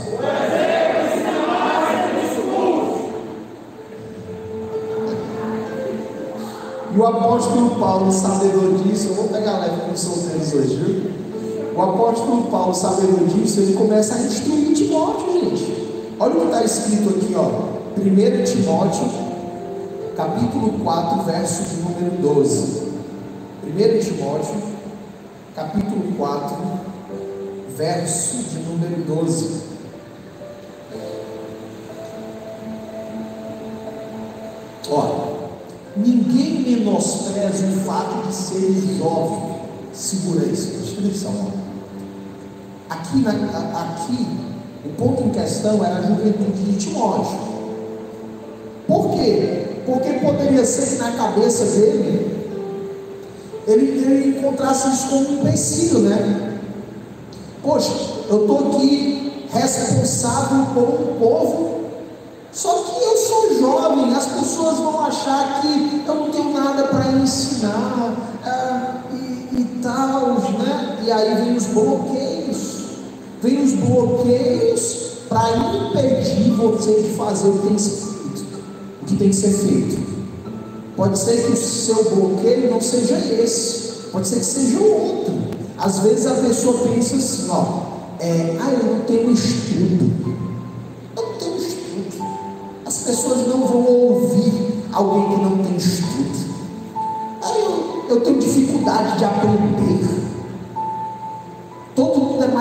E 6.94 7.00
o 7.00 7.06
apóstolo 7.08 7.80
Paulo, 7.80 8.12
sabedor 8.12 8.74
disso, 8.84 9.10
eu 9.10 9.14
vou 9.16 9.28
pegar 9.30 9.60
leve 9.60 9.82
com 9.82 9.94
os 9.94 10.00
solteiros 10.00 10.54
hoje, 10.54 10.76
viu? 10.76 11.12
O 11.74 11.82
apóstolo 11.82 12.44
Paulo, 12.52 12.74
sabendo 12.74 13.26
disso, 13.34 13.62
ele 13.62 13.74
começa 13.74 14.16
a 14.16 14.20
instruir 14.20 14.74
Timóteo, 14.74 15.32
gente. 15.32 16.14
Olha 16.20 16.36
o 16.36 16.40
que 16.42 16.46
está 16.48 16.64
escrito 16.66 17.10
aqui, 17.10 17.34
ó. 17.36 17.72
1 17.98 18.44
Timóteo, 18.44 19.10
capítulo 20.18 20.80
4, 20.84 21.24
verso 21.24 21.64
de 21.64 21.82
número 21.82 22.12
12. 22.22 22.82
1 23.64 24.00
Timóteo, 24.04 24.56
capítulo 25.56 26.14
4, 26.18 26.58
verso 27.78 28.38
de 28.38 28.60
número 28.60 29.02
12. 29.06 29.71
Ninguém 36.82 36.86
menospreza 36.86 37.66
o 37.68 37.80
fato 37.86 38.28
de 38.28 38.34
ser 38.34 38.98
jovem. 38.98 39.62
Segura 39.94 40.46
isso. 40.46 40.82
Aqui, 42.90 43.20
na, 43.20 43.32
aqui, 43.32 44.28
o 44.86 44.90
ponto 44.98 45.24
em 45.24 45.30
questão 45.30 45.84
era 45.84 45.98
a 45.98 46.02
juventude 46.02 46.64
de 46.64 46.78
Timóteo. 46.78 47.40
Por 48.88 49.12
quê? 49.12 49.66
Porque 49.86 50.14
poderia 50.14 50.66
ser 50.66 50.88
que 50.88 51.02
na 51.02 51.12
cabeça 51.12 51.66
dele 51.66 52.32
ele, 53.68 53.86
ele 54.00 54.38
encontrasse 54.38 54.90
isso 54.90 55.10
como 55.10 55.40
empecilho, 55.40 56.00
né? 56.00 56.60
Poxa, 57.62 57.92
eu 58.30 58.42
estou 58.42 58.70
aqui 58.70 59.48
responsável 59.54 60.66
por 60.74 60.84
um 60.84 61.20
povo, 61.20 61.81
só 62.52 62.84
que 62.84 63.04
eu 63.04 63.18
sou 63.18 63.60
jovem, 63.60 64.14
as 64.14 64.26
pessoas 64.26 64.78
vão 64.78 65.06
achar 65.06 65.62
que 65.62 66.04
eu 66.06 66.16
não 66.16 66.30
tenho 66.30 66.54
nada 66.54 66.84
para 66.84 67.12
ensinar 67.14 68.14
ah, 68.46 69.02
e, 69.14 69.62
e 69.62 69.80
tal, 69.82 70.40
né? 70.60 71.00
E 71.06 71.12
aí 71.12 71.36
vem 71.36 71.56
os 71.56 71.66
bloqueios 71.68 72.82
vem 73.42 73.64
os 73.64 73.74
bloqueios 73.74 75.02
para 75.28 75.58
impedir 75.58 76.52
você 76.52 77.02
de 77.02 77.10
fazer 77.16 77.50
o 77.50 77.54
que 77.54 77.68
tem 77.68 77.76
que 77.76 77.82
ser 77.82 77.98
feito. 77.98 78.46
O 79.02 79.06
que 79.06 79.16
tem 79.16 79.30
que 79.30 79.36
ser 79.36 79.52
feito. 79.52 80.12
Pode 80.96 81.18
ser 81.18 81.46
que 81.46 81.52
o 81.52 81.58
seu 81.58 82.04
bloqueio 82.16 82.70
não 82.70 82.80
seja 82.80 83.18
esse, 83.18 84.10
pode 84.12 84.28
ser 84.28 84.40
que 84.40 84.46
seja 84.46 84.80
outro. 84.80 85.34
Às 85.78 86.00
vezes 86.00 86.28
a 86.28 86.36
pessoa 86.36 86.88
pensa 86.88 87.16
assim, 87.16 87.50
ó, 87.50 87.82
é, 88.20 88.58
ah, 88.62 88.72
eu 88.72 88.94
não 88.94 89.00
tenho 89.02 89.32
estudo. 89.32 90.51
Pessoas 93.12 93.46
não 93.48 93.66
vão 93.66 93.86
ouvir 93.86 94.84
alguém 94.92 95.30
que 95.30 95.44
não 95.44 95.58
tem 95.58 95.76
estudo. 95.76 96.32
Ah, 97.42 97.58
eu, 97.58 98.06
eu 98.10 98.22
tenho 98.22 98.40
dificuldade 98.40 99.18
de 99.18 99.26
aprender 99.26 99.92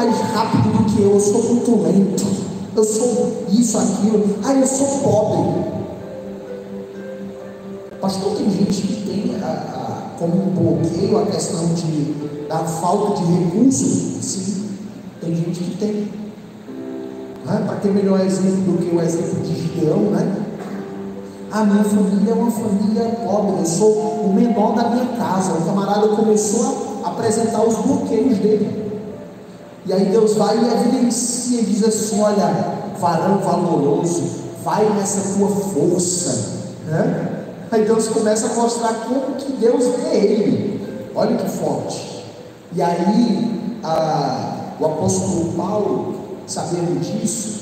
mais 0.01 0.19
rápido 0.33 0.79
do 0.79 0.85
que 0.85 1.03
eu, 1.03 1.13
eu 1.13 1.21
sou 1.21 1.43
muito 1.43 1.83
lento, 1.83 2.27
eu 2.75 2.85
sou 2.85 3.45
isso, 3.51 3.77
aquilo, 3.77 4.39
ah, 4.43 4.55
eu 4.55 4.67
sou 4.67 4.87
pobre. 5.01 5.71
Pastor, 8.01 8.37
tem 8.37 8.51
gente 8.51 8.81
que 8.81 9.07
tem 9.07 9.37
a, 9.43 9.47
a, 9.47 10.19
como 10.19 10.35
um 10.35 10.51
bloqueio 10.55 11.19
a 11.19 11.27
questão 11.27 11.67
de, 11.75 12.47
da 12.49 12.61
falta 12.61 13.23
de 13.23 13.33
recursos, 13.33 14.25
sim, 14.25 14.71
tem 15.21 15.35
gente 15.35 15.61
que 15.61 15.77
tem. 15.77 16.30
Né? 17.45 17.63
Para 17.67 17.77
ter 17.77 17.91
melhor 17.91 18.21
exemplo 18.21 18.73
do 18.73 18.79
que 18.79 18.95
o 18.95 19.01
exemplo 19.01 19.41
de 19.41 19.55
Gideão, 19.55 20.11
né? 20.11 20.47
A 21.51 21.65
minha 21.65 21.83
família 21.83 22.31
é 22.31 22.35
uma 22.35 22.51
família 22.51 23.05
pobre, 23.25 23.59
eu 23.59 23.67
sou 23.67 23.91
o 23.91 24.33
menor 24.33 24.75
da 24.77 24.89
minha 24.91 25.07
casa. 25.17 25.53
O 25.55 25.65
camarada 25.65 26.07
começou 26.09 27.03
a 27.05 27.09
apresentar 27.09 27.63
os 27.67 27.75
bloqueios 27.77 28.39
dele. 28.39 28.81
E 29.85 29.93
aí 29.93 30.05
Deus 30.07 30.35
vai 30.35 30.57
e 30.57 30.73
evidencia 30.73 31.61
e 31.61 31.65
diz 31.65 31.83
assim: 31.83 32.21
olha, 32.21 32.47
varão 33.01 33.39
valoroso, 33.39 34.23
vai 34.63 34.89
nessa 34.91 35.37
tua 35.37 35.49
força. 35.49 36.61
Né? 36.87 37.45
Aí 37.73 37.85
Deus 37.85 38.07
começa 38.09 38.47
a 38.47 38.55
mostrar 38.55 38.95
como 39.09 39.35
que 39.37 39.53
Deus 39.53 39.85
vê 39.97 40.17
ele. 40.17 41.11
Olha 41.15 41.37
que 41.37 41.51
forte. 41.51 42.25
E 42.73 42.81
aí 42.81 43.79
a, 43.83 44.75
o 44.79 44.87
apóstolo 44.87 45.53
Paulo, 45.55 46.20
sabendo 46.51 47.01
disso, 47.01 47.61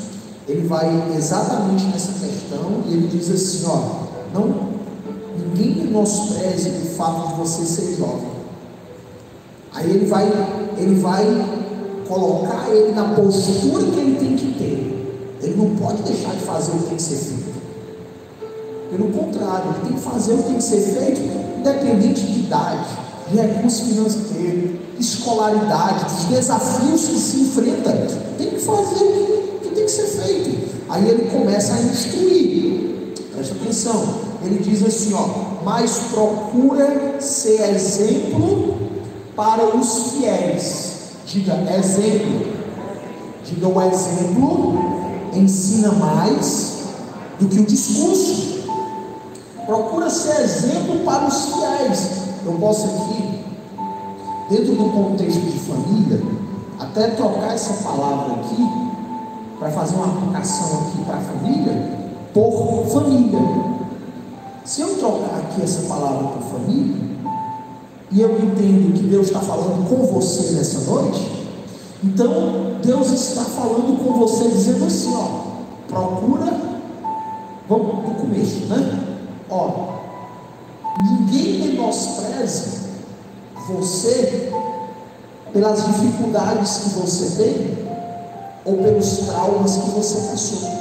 ele 0.48 0.66
vai 0.66 0.88
exatamente 1.14 1.84
nessa 1.84 2.12
questão 2.12 2.82
e 2.86 2.94
ele 2.94 3.06
diz 3.08 3.30
assim: 3.30 3.66
ó, 3.66 4.06
não, 4.32 4.70
ninguém 5.36 5.84
menospreze 5.84 6.70
o 6.70 6.86
fato 6.96 7.28
de 7.28 7.34
você 7.34 7.64
ser 7.66 7.96
jovem. 7.96 8.38
Aí 9.74 9.90
ele 9.90 10.06
vai, 10.06 10.26
ele 10.78 10.94
vai 11.00 11.24
colocar 12.08 12.70
ele 12.70 12.92
na 12.92 13.14
postura 13.14 13.84
que 13.84 13.98
ele 14.00 14.18
tem 14.18 14.36
que 14.36 14.58
ter. 14.58 15.38
Ele 15.42 15.56
não 15.56 15.76
pode 15.76 16.02
deixar 16.02 16.32
de 16.32 16.40
fazer 16.40 16.72
o 16.72 16.78
que 16.78 16.86
tem 16.86 16.96
que 16.96 17.02
ser 17.02 17.16
feito. 17.16 17.58
Pelo 18.90 19.08
contrário, 19.10 19.74
ele 19.74 19.88
tem 19.88 19.92
que 19.92 20.00
fazer 20.00 20.32
o 20.32 20.38
que 20.38 20.42
tem 20.44 20.54
que 20.56 20.62
ser 20.62 20.80
feito, 20.80 21.20
independente 21.58 22.22
de 22.22 22.40
idade, 22.40 22.88
de 22.88 23.07
recurso 23.36 23.84
financeiro, 23.84 24.78
escolaridade, 24.98 26.04
dos 26.04 26.24
desafios 26.24 27.08
que 27.08 27.18
se 27.18 27.40
enfrenta. 27.40 27.92
Tem 28.36 28.50
que 28.50 28.60
fazer 28.60 29.04
o 29.04 29.60
que 29.60 29.68
tem 29.74 29.84
que 29.84 29.90
ser 29.90 30.06
feito. 30.06 30.68
Aí 30.88 31.08
ele 31.08 31.30
começa 31.30 31.74
a 31.74 31.80
instruir. 31.80 33.14
Presta 33.34 33.54
atenção. 33.54 34.28
Ele 34.44 34.58
diz 34.58 34.82
assim: 34.82 35.12
ó, 35.14 35.64
mas 35.64 35.98
procura 36.10 37.20
ser 37.20 37.74
exemplo 37.74 38.76
para 39.36 39.76
os 39.76 40.12
fiéis 40.12 40.88
Diga 41.28 41.54
exemplo. 41.78 42.46
Diga 43.44 43.68
o 43.68 43.82
exemplo 43.82 44.78
ensina 45.34 45.92
mais 45.92 46.84
do 47.38 47.46
que 47.48 47.60
o 47.60 47.66
discurso. 47.66 48.64
Procura 49.66 50.08
ser 50.08 50.40
exemplo 50.40 51.00
para 51.04 51.26
os 51.26 51.44
fiéis. 51.44 52.27
Eu 52.48 52.54
posso 52.54 52.86
aqui, 52.86 53.44
dentro 54.48 54.74
do 54.74 54.90
contexto 54.90 55.38
de 55.38 55.58
família, 55.58 56.18
até 56.80 57.08
trocar 57.08 57.52
essa 57.52 57.74
palavra 57.86 58.36
aqui, 58.36 58.66
para 59.58 59.70
fazer 59.70 59.96
uma 59.96 60.06
aplicação 60.06 60.78
aqui 60.78 61.04
para 61.04 61.16
a 61.16 61.20
família, 61.20 61.98
por 62.32 62.86
família. 62.86 63.38
Se 64.64 64.80
eu 64.80 64.96
trocar 64.96 65.40
aqui 65.40 65.60
essa 65.60 65.86
palavra 65.88 66.28
por 66.28 66.42
família, 66.44 66.96
e 68.10 68.18
eu 68.22 68.30
entendo 68.38 68.94
que 68.94 69.02
Deus 69.02 69.26
está 69.26 69.40
falando 69.40 69.86
com 69.86 70.06
você 70.06 70.54
nessa 70.54 70.90
noite, 70.90 71.30
então 72.02 72.78
Deus 72.82 73.10
está 73.12 73.42
falando 73.42 74.02
com 74.02 74.14
você, 74.20 74.48
dizendo 74.48 74.86
assim: 74.86 75.14
ó, 75.14 75.42
procura, 75.86 76.50
vamos 77.68 77.88
do 78.06 78.22
começo, 78.22 78.64
né? 78.68 79.04
Ó, 79.50 79.97
ninguém 81.02 81.68
menospreze 81.68 82.78
você 83.68 84.50
pelas 85.52 85.84
dificuldades 85.86 86.78
que 86.78 86.88
você 86.90 87.42
tem 87.42 87.88
ou 88.64 88.76
pelos 88.78 89.18
traumas 89.18 89.76
que 89.76 89.90
você 89.90 90.20
passou. 90.30 90.78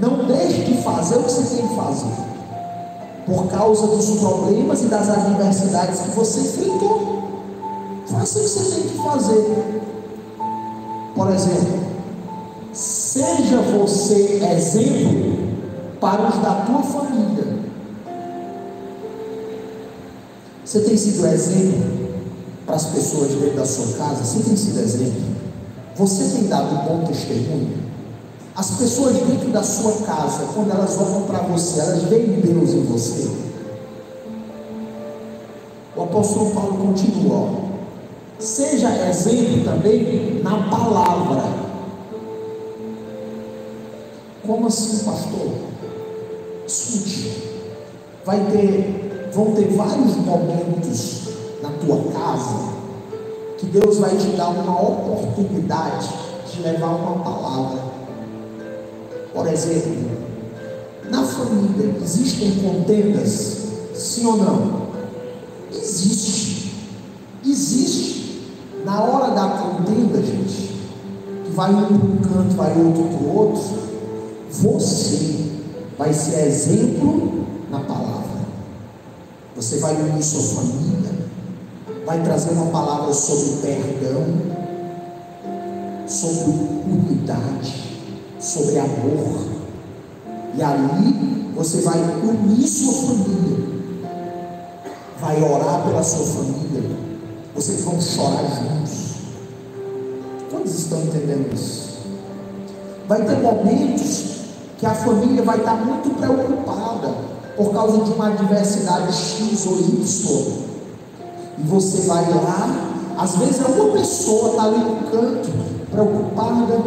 Não 0.00 0.26
deixe 0.26 0.62
de 0.64 0.82
fazer 0.82 1.16
o 1.16 1.22
que 1.24 1.32
você 1.32 1.56
tem 1.56 1.68
que 1.68 1.74
fazer, 1.76 2.12
por 3.26 3.46
causa 3.48 3.86
dos 3.86 4.10
problemas 4.18 4.82
e 4.82 4.86
das 4.86 5.08
adversidades 5.08 6.00
que 6.00 6.10
você 6.10 6.40
enfrentou. 6.40 7.20
Faça 8.06 8.38
o 8.38 8.42
que 8.42 8.48
você 8.48 8.74
tem 8.74 8.88
que 8.88 8.96
fazer. 8.96 9.80
Por 11.14 11.30
exemplo, 11.30 11.80
seja 12.72 13.60
você 13.60 14.40
exemplo 14.42 15.29
para 16.00 16.28
os 16.28 16.38
da 16.38 16.54
tua 16.62 16.82
família. 16.82 17.60
Você 20.64 20.80
tem 20.80 20.96
sido 20.96 21.26
exemplo 21.26 22.10
para 22.64 22.76
as 22.76 22.86
pessoas 22.86 23.32
dentro 23.32 23.56
da 23.56 23.66
sua 23.66 23.98
casa? 23.98 24.24
Você 24.24 24.42
tem 24.42 24.56
sido 24.56 24.80
exemplo? 24.80 25.22
Você 25.96 26.36
tem 26.36 26.48
dado 26.48 26.88
bom 26.88 27.04
testemunho? 27.06 27.78
As 28.56 28.70
pessoas 28.72 29.16
dentro 29.16 29.50
da 29.50 29.62
sua 29.62 29.92
casa, 30.06 30.44
quando 30.54 30.70
elas 30.70 30.96
olham 30.98 31.22
para 31.22 31.40
você, 31.40 31.80
elas 31.80 32.02
veem 32.04 32.40
Deus 32.40 32.70
em 32.70 32.84
você. 32.84 33.30
O 35.96 36.02
apóstolo 36.02 36.50
Paulo 36.52 36.86
continua: 36.86 37.48
seja 38.38 39.08
exemplo 39.08 39.64
também 39.64 40.40
na 40.42 40.68
palavra. 40.68 41.70
Como 44.46 44.66
assim, 44.66 45.04
pastor? 45.04 45.69
Escute, 46.70 47.32
vai 48.24 48.38
ter, 48.50 49.30
vão 49.34 49.52
ter 49.52 49.72
vários 49.72 50.16
momentos 50.16 51.22
na 51.60 51.70
tua 51.70 52.12
casa 52.12 52.70
que 53.58 53.66
Deus 53.66 53.98
vai 53.98 54.16
te 54.16 54.28
dar 54.36 54.50
uma 54.50 54.80
oportunidade 54.80 56.08
de 56.52 56.62
levar 56.62 56.94
uma 56.94 57.24
palavra 57.24 57.90
por 59.32 59.46
exemplo, 59.46 60.10
na 61.08 61.22
família 61.22 61.94
existem 62.02 62.50
contendas? 62.62 63.58
Sim 63.94 64.26
ou 64.26 64.36
não? 64.36 64.80
Existe. 65.72 66.74
Existe. 67.46 68.42
Na 68.84 69.02
hora 69.02 69.32
da 69.32 69.48
contenda, 69.48 70.20
gente, 70.20 70.74
que 71.44 71.50
vai 71.52 71.72
um 71.72 71.86
para 71.86 71.96
um 71.96 72.16
canto, 72.18 72.56
vai 72.56 72.76
outro 72.78 73.04
para 73.04 73.24
o 73.24 73.36
outro, 73.36 73.62
você 74.50 75.49
vai 76.00 76.14
ser 76.14 76.46
exemplo 76.46 77.44
na 77.70 77.80
palavra. 77.80 78.40
Você 79.54 79.76
vai 79.80 79.94
unir 79.94 80.22
sua 80.22 80.62
família, 80.62 81.10
vai 82.06 82.22
trazer 82.22 82.52
uma 82.52 82.70
palavra 82.70 83.12
sobre 83.12 83.60
perdão, 83.60 84.24
sobre 86.08 86.54
unidade 86.86 87.90
sobre 88.40 88.78
amor. 88.78 89.44
E 90.54 90.62
ali 90.62 91.52
você 91.54 91.82
vai 91.82 91.98
unir 91.98 92.66
sua 92.66 92.94
família, 92.94 93.66
vai 95.20 95.42
orar 95.42 95.84
pela 95.84 96.02
sua 96.02 96.24
família, 96.24 96.96
vocês 97.54 97.82
vão 97.82 98.00
chorar 98.00 98.44
juntos. 98.44 99.10
Quantos 100.50 100.78
estão 100.78 101.02
entendendo 101.02 101.52
isso? 101.52 101.90
Vai 103.06 103.22
ter 103.22 103.38
momentos 103.42 104.39
que 104.80 104.86
a 104.86 104.94
família 104.94 105.42
vai 105.42 105.58
estar 105.58 105.74
muito 105.74 106.08
preocupada 106.18 107.14
por 107.54 107.70
causa 107.70 108.02
de 108.02 108.12
uma 108.12 108.28
adversidade 108.28 109.12
X 109.12 109.66
ou 109.66 109.78
Y. 109.78 110.70
E 111.58 111.62
você 111.64 112.06
vai 112.06 112.24
lá, 112.32 112.66
às 113.18 113.36
vezes 113.36 113.60
é 113.60 113.66
uma 113.66 113.92
pessoa 113.92 114.52
está 114.52 114.64
ali 114.64 114.78
no 114.78 114.96
canto, 115.10 115.50
preocupada, 115.90 116.80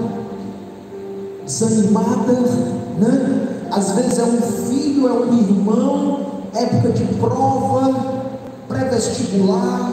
desanimada, 1.45 2.33
né? 2.97 3.47
Às 3.71 3.91
vezes 3.91 4.17
é 4.17 4.23
um 4.23 4.41
filho, 4.41 5.07
é 5.07 5.11
um 5.11 5.37
irmão, 5.37 6.19
época 6.55 6.89
de 6.93 7.05
prova, 7.19 7.93
pré-vestibular, 8.67 9.91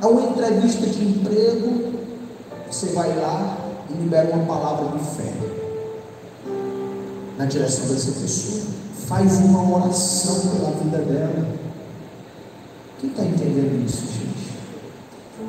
é 0.00 0.06
uma 0.06 0.22
entrevista 0.22 0.86
de 0.86 1.04
emprego. 1.04 1.92
Você 2.70 2.86
vai 2.92 3.14
lá 3.14 3.58
e 3.90 3.92
libera 3.92 4.34
uma 4.34 4.46
palavra 4.46 4.96
de 4.96 5.04
fé 5.04 5.51
na 7.42 7.46
direção 7.46 7.88
dessa 7.88 8.12
pessoa. 8.12 8.62
Faz 9.06 9.38
uma 9.38 9.76
oração 9.76 10.40
pela 10.48 10.70
vida 10.70 10.98
dela. 10.98 11.48
Quem 13.00 13.10
está 13.10 13.24
entendendo 13.24 13.84
isso, 13.84 14.06
gente? 14.06 14.52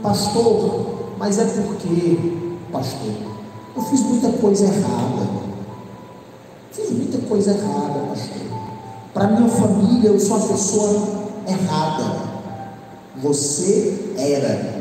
Pastor, 0.01 1.13
mas 1.19 1.38
é 1.38 1.45
porque, 1.45 2.17
pastor, 2.71 3.13
eu 3.75 3.82
fiz 3.84 4.01
muita 4.01 4.29
coisa 4.32 4.65
errada. 4.65 5.43
Fiz 6.71 6.89
muita 6.89 7.19
coisa 7.27 7.51
errada, 7.51 7.99
pastor. 8.10 8.43
Para 9.13 9.27
minha 9.27 9.49
família, 9.49 10.10
eu 10.10 10.19
sou 10.19 10.38
a 10.38 10.39
pessoa 10.39 11.08
errada. 11.47 12.34
Você 13.21 14.15
era. 14.17 14.73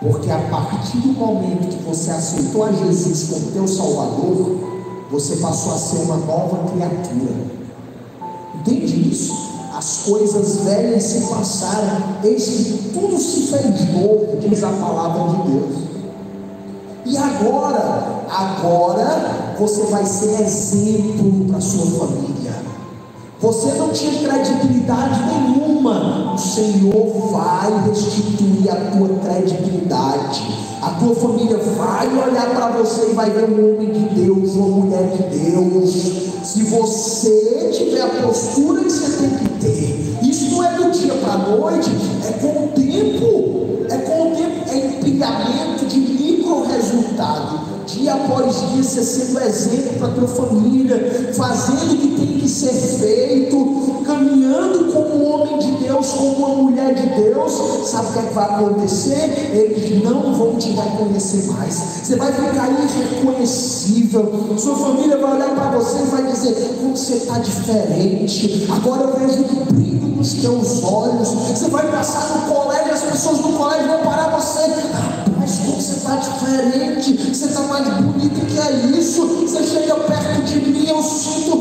Porque 0.00 0.30
a 0.30 0.38
partir 0.38 0.98
do 0.98 1.12
momento 1.14 1.76
que 1.76 1.82
você 1.82 2.10
aceitou 2.10 2.64
a 2.64 2.72
Jesus 2.72 3.28
como 3.30 3.52
teu 3.52 3.66
Salvador, 3.66 4.69
você 5.10 5.36
passou 5.36 5.74
a 5.74 5.78
ser 5.78 5.96
uma 6.02 6.16
nova 6.18 6.70
criatura. 6.70 7.34
Entende 8.54 9.10
isso? 9.10 9.50
As 9.76 10.02
coisas 10.04 10.64
velhas 10.64 11.02
se 11.02 11.20
passaram, 11.26 12.16
eis 12.22 12.44
que 12.44 12.90
tudo 12.92 13.18
se 13.18 13.46
fez 13.46 13.92
novo, 13.92 14.36
diz 14.40 14.62
a 14.62 14.68
palavra 14.68 15.36
de 15.36 15.50
Deus. 15.50 15.76
E 17.06 17.16
agora, 17.16 18.24
agora 18.28 19.54
você 19.58 19.82
vai 19.84 20.04
ser 20.04 20.42
exemplo 20.42 21.46
para 21.48 21.60
sua 21.60 21.86
família. 21.86 22.54
Você 23.40 23.72
não 23.72 23.88
tinha 23.88 24.28
credibilidade 24.28 25.20
nenhuma. 25.24 26.34
O 26.34 26.38
Senhor 26.38 27.32
vai 27.32 27.88
restituir 27.88 28.70
a 28.70 28.90
tua 28.90 29.08
credibilidade. 29.20 30.69
A 30.82 30.90
tua 30.92 31.14
família 31.14 31.58
vai 31.58 32.06
olhar 32.06 32.50
para 32.54 32.68
você 32.78 33.10
e 33.10 33.14
vai 33.14 33.30
ver 33.30 33.44
um 33.44 33.74
homem 33.74 33.90
de 33.90 34.14
Deus, 34.14 34.54
uma 34.54 34.68
mulher 34.68 35.10
de 35.10 35.38
Deus. 35.38 35.90
Se 36.42 36.62
você 36.64 37.70
tiver 37.72 38.00
a 38.00 38.08
postura 38.22 38.82
que 38.82 38.90
você 38.90 39.18
tem 39.18 39.30
que 39.30 39.48
ter, 39.60 40.18
isso 40.22 40.50
não 40.52 40.64
é 40.64 40.74
do 40.76 40.90
dia 40.90 41.14
para 41.14 41.34
a 41.34 41.38
noite, 41.38 41.90
é 42.26 42.32
com 42.32 42.64
o 42.64 42.68
tempo, 42.68 43.86
é 43.90 43.98
com 43.98 44.32
o 44.32 44.36
tempo, 44.36 44.70
é 44.70 44.86
empilhamento 44.86 45.84
de 45.86 45.98
micro 45.98 46.64
resultado 46.64 47.70
dia 48.00 48.14
após 48.14 48.56
dia, 48.70 48.82
você 48.82 49.02
sendo 49.02 49.40
exemplo 49.40 49.98
para 49.98 50.08
a 50.08 50.10
tua 50.12 50.28
família, 50.28 51.32
fazendo 51.34 51.92
o 51.92 51.96
que 51.96 52.08
tem 52.08 52.38
que 52.38 52.48
ser 52.48 52.72
feito, 52.72 53.69
Deus, 55.90 56.12
como 56.12 56.36
uma 56.36 56.48
mulher 56.62 56.94
de 56.94 57.06
Deus, 57.20 57.52
sabe 57.90 58.10
o 58.10 58.12
que, 58.12 58.18
é 58.20 58.22
que 58.22 58.34
vai 58.34 58.44
acontecer? 58.44 59.50
Eles 59.52 60.04
não 60.04 60.32
vão 60.34 60.56
te 60.56 60.70
reconhecer 60.70 61.50
mais, 61.50 61.74
você 61.74 62.14
vai 62.14 62.32
ficar 62.32 62.68
irreconhecível, 62.70 64.54
sua 64.56 64.76
família 64.76 65.16
vai 65.18 65.34
olhar 65.34 65.50
para 65.50 65.78
você 65.78 65.98
e 65.98 66.06
vai 66.06 66.22
dizer: 66.30 66.76
como 66.80 66.96
você 66.96 67.14
está 67.14 67.40
diferente, 67.40 68.68
agora 68.70 69.02
eu 69.02 69.18
vejo 69.18 69.42
um 69.42 69.64
brilho 69.64 70.08
nos 70.16 70.34
teus 70.34 70.84
olhos, 70.84 71.28
você 71.28 71.68
vai 71.68 71.90
passar 71.90 72.36
no 72.36 72.54
colégio, 72.54 72.92
as 72.92 73.02
pessoas 73.02 73.38
do 73.38 73.48
colégio 73.58 73.88
vão 73.88 74.02
parar 74.02 74.28
você. 74.38 74.60
Você 75.40 75.96
está 75.96 76.16
diferente, 76.16 77.34
você 77.34 77.46
está 77.46 77.62
mais 77.62 77.88
bonito 77.88 78.46
que 78.46 78.58
é 78.58 78.98
isso. 78.98 79.26
Você 79.26 79.64
chega 79.64 79.94
perto 79.96 80.42
de 80.44 80.70
mim, 80.70 80.86
eu 80.86 81.02
sinto, 81.02 81.56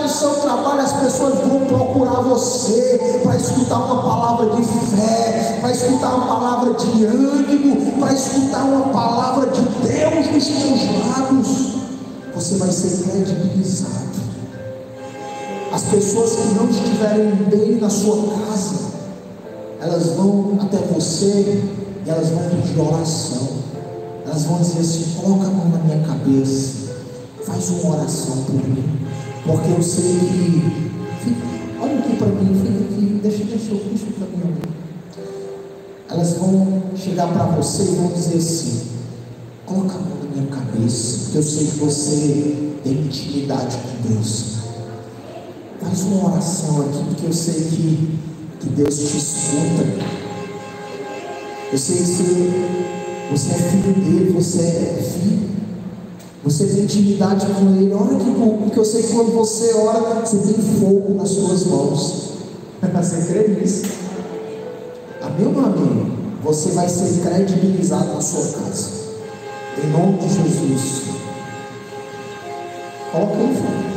no 0.00 0.08
seu 0.08 0.30
trabalho, 0.30 0.80
as 0.80 0.92
pessoas 0.94 1.38
vão 1.40 1.66
procurar 1.66 2.20
você 2.22 3.20
para 3.22 3.36
escutar 3.36 3.78
uma 3.78 4.02
palavra 4.02 4.56
de 4.56 4.62
fé, 4.62 5.58
para 5.60 5.70
escutar 5.70 6.14
uma 6.14 6.26
palavra 6.26 6.74
de 6.74 7.04
ânimo, 7.04 8.00
para 8.00 8.12
escutar 8.12 8.64
uma 8.64 8.88
palavra 8.88 9.50
de 9.50 9.60
Deus 9.60 10.32
nos 10.32 10.44
seus 10.44 11.16
lábios. 11.16 11.80
Você 12.34 12.56
vai 12.56 12.70
ser 12.70 13.10
credibilizado. 13.10 14.10
As 15.72 15.82
pessoas 15.84 16.32
que 16.32 16.54
não 16.54 16.68
estiverem 16.68 17.34
bem 17.48 17.80
na 17.80 17.90
sua 17.90 18.16
casa, 18.16 18.90
elas 19.80 20.06
vão 20.16 20.58
até 20.60 20.78
você 20.92 21.62
e 22.04 22.10
elas 22.10 22.28
vão 22.30 22.42
pedir 22.48 22.80
oração. 22.80 23.48
Elas 24.26 24.44
vão 24.44 24.58
dizer 24.58 24.80
assim: 24.80 25.14
coloca 25.20 25.46
a 25.46 25.50
mão 25.50 25.68
na 25.68 25.78
minha 25.78 26.06
cabeça. 26.06 26.90
Faz 27.44 27.70
uma 27.70 27.96
oração 27.96 28.36
por 28.44 28.54
mim, 28.54 28.99
porque 29.44 29.70
eu 29.70 29.82
sei 29.82 30.18
que. 30.18 30.90
Fica, 31.24 31.46
olha 31.80 31.98
aqui 31.98 32.16
para 32.16 32.28
mim, 32.28 32.54
fica 32.54 32.84
aqui, 32.84 33.20
deixa, 33.22 33.44
deixa, 33.44 33.74
deixa 33.74 34.06
para 34.18 34.26
mim. 34.26 34.60
Elas 36.10 36.32
vão 36.38 36.82
chegar 36.96 37.28
para 37.32 37.44
você 37.56 37.82
e 37.82 37.96
vão 37.96 38.12
dizer 38.12 38.36
assim: 38.36 38.82
coloca 39.66 39.94
a 39.94 39.98
mão 39.98 40.18
na 40.24 40.36
minha 40.36 40.46
cabeça, 40.46 41.24
porque 41.24 41.38
eu 41.38 41.42
sei 41.42 41.66
que 41.66 41.76
você 41.76 42.74
tem 42.82 42.92
intimidade 42.92 43.76
com 43.76 44.08
Deus. 44.08 44.60
Faz 45.80 46.02
uma 46.02 46.32
oração 46.32 46.82
aqui, 46.82 47.04
porque 47.08 47.26
eu 47.26 47.32
sei 47.32 47.54
que, 47.54 48.18
que 48.60 48.68
Deus 48.70 48.98
te 48.98 49.16
escuta. 49.16 50.20
Eu 51.72 51.78
sei 51.78 51.96
que 51.98 53.30
você 53.30 53.50
é 53.50 53.54
filho 53.54 53.94
dele, 53.94 54.32
você 54.32 54.60
é 54.60 55.02
filho. 55.02 55.49
Você 56.42 56.66
tem 56.66 56.84
intimidade 56.84 57.46
com 57.46 57.76
ele. 57.76 57.92
Olha 57.92 58.18
que 58.18 58.30
bom, 58.30 58.58
porque 58.58 58.78
eu 58.78 58.84
sei 58.84 59.02
que 59.02 59.12
quando 59.12 59.32
você 59.32 59.74
ora, 59.74 60.24
você 60.24 60.38
tem 60.38 60.54
fogo 60.54 61.14
nas 61.14 61.28
suas 61.28 61.66
mãos. 61.66 62.30
Você 62.80 63.32
crê 63.32 63.48
nisso? 63.48 63.84
Amém 65.20 65.46
ou 65.46 65.52
não 65.52 65.66
amém? 65.66 66.12
Você 66.42 66.70
vai 66.70 66.88
ser 66.88 67.20
credibilizado 67.20 68.14
na 68.14 68.20
sua 68.20 68.40
casa. 68.40 68.88
Em 69.82 69.90
nome 69.90 70.18
de 70.18 70.28
Jesus. 70.28 71.02
Coloca 73.12 73.34
aí, 73.34 73.90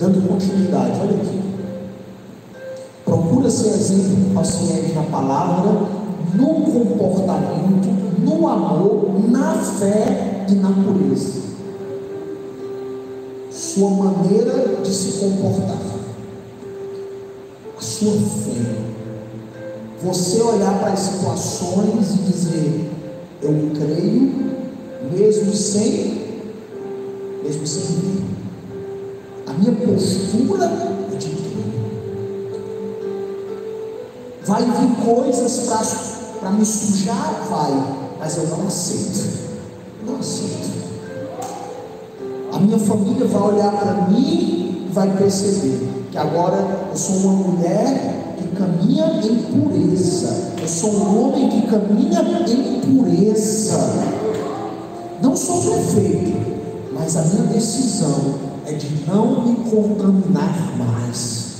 Dando 0.00 0.28
continuidade, 0.28 0.98
olha 1.00 1.16
aqui. 1.16 1.42
Procura 3.04 3.50
ser 3.50 3.68
exemplo 3.68 4.34
paciente 4.34 4.92
na 4.94 5.02
palavra, 5.02 5.72
no 6.34 6.54
comportamento, 6.64 7.99
no 8.24 8.46
amor, 8.46 9.30
na 9.30 9.54
fé 9.54 10.46
e 10.48 10.54
na 10.54 10.70
pureza. 10.70 11.40
Sua 13.50 13.90
maneira 13.90 14.76
de 14.82 14.92
se 14.92 15.18
comportar, 15.18 15.78
a 17.76 17.80
sua 17.80 18.12
fé. 18.12 18.90
Você 20.02 20.40
olhar 20.40 20.78
para 20.80 20.92
as 20.92 21.00
situações 21.00 22.10
e 22.14 22.30
dizer: 22.30 22.90
Eu 23.42 23.70
creio, 23.74 24.32
mesmo 25.12 25.52
sem, 25.52 26.40
mesmo 27.42 27.66
sem 27.66 27.96
ver. 27.96 28.24
A 29.46 29.52
minha 29.52 29.72
postura 29.72 30.64
é 31.12 31.16
de 31.16 31.28
crer. 31.28 31.50
Vai 34.44 34.62
vir 34.62 35.04
coisas 35.04 35.68
para 36.40 36.50
me 36.50 36.64
sujar? 36.64 37.46
Vai, 37.50 37.99
mas 38.20 38.36
eu 38.36 38.46
não 38.48 38.66
aceito. 38.66 39.50
Não 40.06 40.18
aceito. 40.18 40.70
A 42.52 42.58
minha 42.60 42.78
família 42.78 43.26
vai 43.26 43.42
olhar 43.42 43.72
para 43.72 44.08
mim 44.08 44.86
e 44.86 44.90
vai 44.92 45.10
perceber 45.16 45.88
que 46.10 46.18
agora 46.18 46.88
eu 46.90 46.96
sou 46.96 47.16
uma 47.16 47.32
mulher 47.48 48.34
que 48.36 48.48
caminha 48.56 49.06
em 49.24 49.36
pureza. 49.36 50.52
Eu 50.60 50.68
sou 50.68 50.90
um 50.90 51.24
homem 51.24 51.48
que 51.48 51.66
caminha 51.66 52.20
em 52.46 52.80
pureza. 52.80 53.78
Não 55.22 55.34
sou 55.34 55.62
perfeito, 55.62 56.36
mas 56.92 57.16
a 57.16 57.22
minha 57.22 57.44
decisão 57.44 58.34
é 58.66 58.72
de 58.72 59.06
não 59.06 59.46
me 59.46 59.56
contaminar 59.70 60.76
mais. 60.76 61.50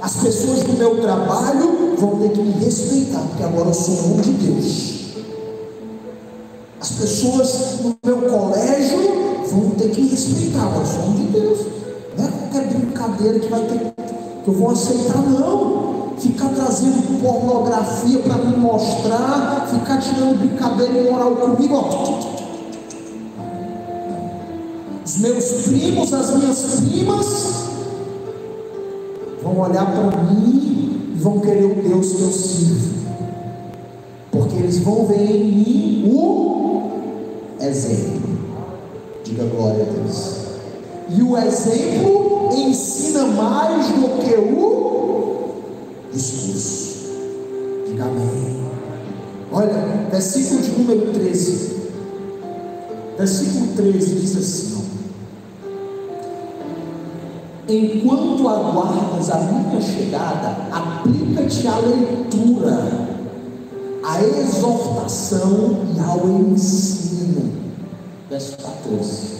As 0.00 0.16
pessoas 0.16 0.62
do 0.62 0.74
meu 0.74 1.00
trabalho 1.00 1.96
vão 1.98 2.20
ter 2.20 2.30
que 2.30 2.40
me 2.40 2.52
respeitar, 2.64 3.20
porque 3.20 3.42
agora 3.42 3.68
eu 3.68 3.74
sou 3.74 3.94
um 3.94 4.20
de 4.20 4.30
Deus. 4.30 4.95
As 6.86 6.92
pessoas 6.92 7.80
no 7.82 7.98
meu 8.04 8.30
colégio 8.30 8.98
vão 9.50 9.70
ter 9.70 9.90
que 9.90 10.02
respeitar, 10.02 10.68
um 10.68 11.02
homem 11.02 11.26
de 11.26 11.32
Deus. 11.32 11.66
Não 12.16 12.24
é 12.24 12.28
qualquer 12.28 12.68
brincadeira 12.68 13.40
que 13.40 13.48
vai 13.48 13.60
ter 13.62 13.92
que 14.44 14.48
eu 14.48 14.54
vou 14.54 14.70
aceitar, 14.70 15.20
não. 15.20 16.14
Ficar 16.16 16.48
trazendo 16.50 17.20
pornografia 17.20 18.20
para 18.20 18.36
me 18.36 18.56
mostrar, 18.56 19.66
ficar 19.68 19.98
tirando 19.98 20.38
brincadeira 20.38 21.08
imoral 21.08 21.34
comigo, 21.34 21.74
ó. 21.74 22.20
Os 25.04 25.16
meus 25.16 25.44
primos, 25.62 26.14
as 26.14 26.36
minhas 26.36 26.60
primas, 26.60 27.26
vão 29.42 29.58
olhar 29.58 29.86
para 29.86 30.22
mim 30.22 31.10
e 31.16 31.18
vão 31.18 31.40
querer 31.40 31.64
o 31.64 31.82
Deus 31.82 32.12
que 32.12 32.22
eu 32.22 32.30
sirvo. 32.30 33.05
Eles 34.56 34.78
vão 34.78 35.06
ver 35.06 35.30
em 35.30 35.44
mim 35.44 36.10
o 36.12 36.90
exemplo. 37.60 38.36
Diga 39.24 39.44
glória 39.44 39.82
a 39.82 39.92
Deus. 39.92 40.46
E 41.08 41.22
o 41.22 41.36
exemplo 41.36 42.50
ensina 42.54 43.26
mais 43.26 43.86
do 43.88 44.18
que 44.18 44.34
o 44.34 45.54
discurso. 46.12 47.06
Diga 47.86 48.04
amém. 48.04 48.56
Olha, 49.52 50.08
versículo 50.10 50.62
de 50.62 50.70
número 50.70 51.12
13. 51.12 51.76
Versículo 53.18 53.66
13 53.76 54.14
diz 54.16 54.36
assim: 54.36 54.76
Enquanto 57.68 58.48
aguardas 58.48 59.28
a 59.30 59.38
minha 59.38 59.80
chegada, 59.80 60.68
aplica-te 60.70 61.66
à 61.66 61.78
leitura, 61.78 63.05
à 64.06 64.22
exortação 64.22 65.80
e 65.96 66.00
ao 66.00 66.28
ensino. 66.28 67.52
Verso 68.30 68.56
14. 68.56 69.36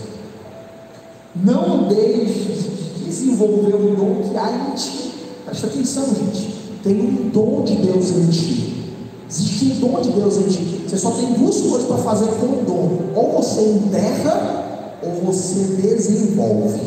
Não 1.37 1.87
deixes 1.87 2.64
de 2.64 3.05
desenvolver 3.05 3.76
o 3.76 3.94
dom 3.94 4.29
que 4.29 4.37
há 4.37 4.50
em 4.50 4.74
ti. 4.74 5.12
Presta 5.44 5.68
atenção, 5.68 6.07
gente. 6.07 6.57
Tem 6.83 7.00
um 7.00 7.29
dom 7.29 7.62
de 7.62 7.76
Deus 7.76 8.11
em 8.11 8.26
ti. 8.29 8.94
Existe 9.31 9.64
um 9.66 9.81
dom 9.81 10.00
de 10.00 10.11
Deus 10.11 10.37
em 10.38 10.48
ti. 10.48 10.85
Você 10.88 10.98
só 10.98 11.11
tem 11.12 11.33
duas 11.35 11.61
coisas 11.61 11.87
para 11.87 11.98
fazer 11.98 12.26
com 12.26 12.46
o 12.46 12.64
dom: 12.66 12.98
ou 13.14 13.33
você 13.33 13.61
enterra, 13.61 14.96
ou 15.02 15.12
você 15.26 15.76
desenvolve. 15.81 16.81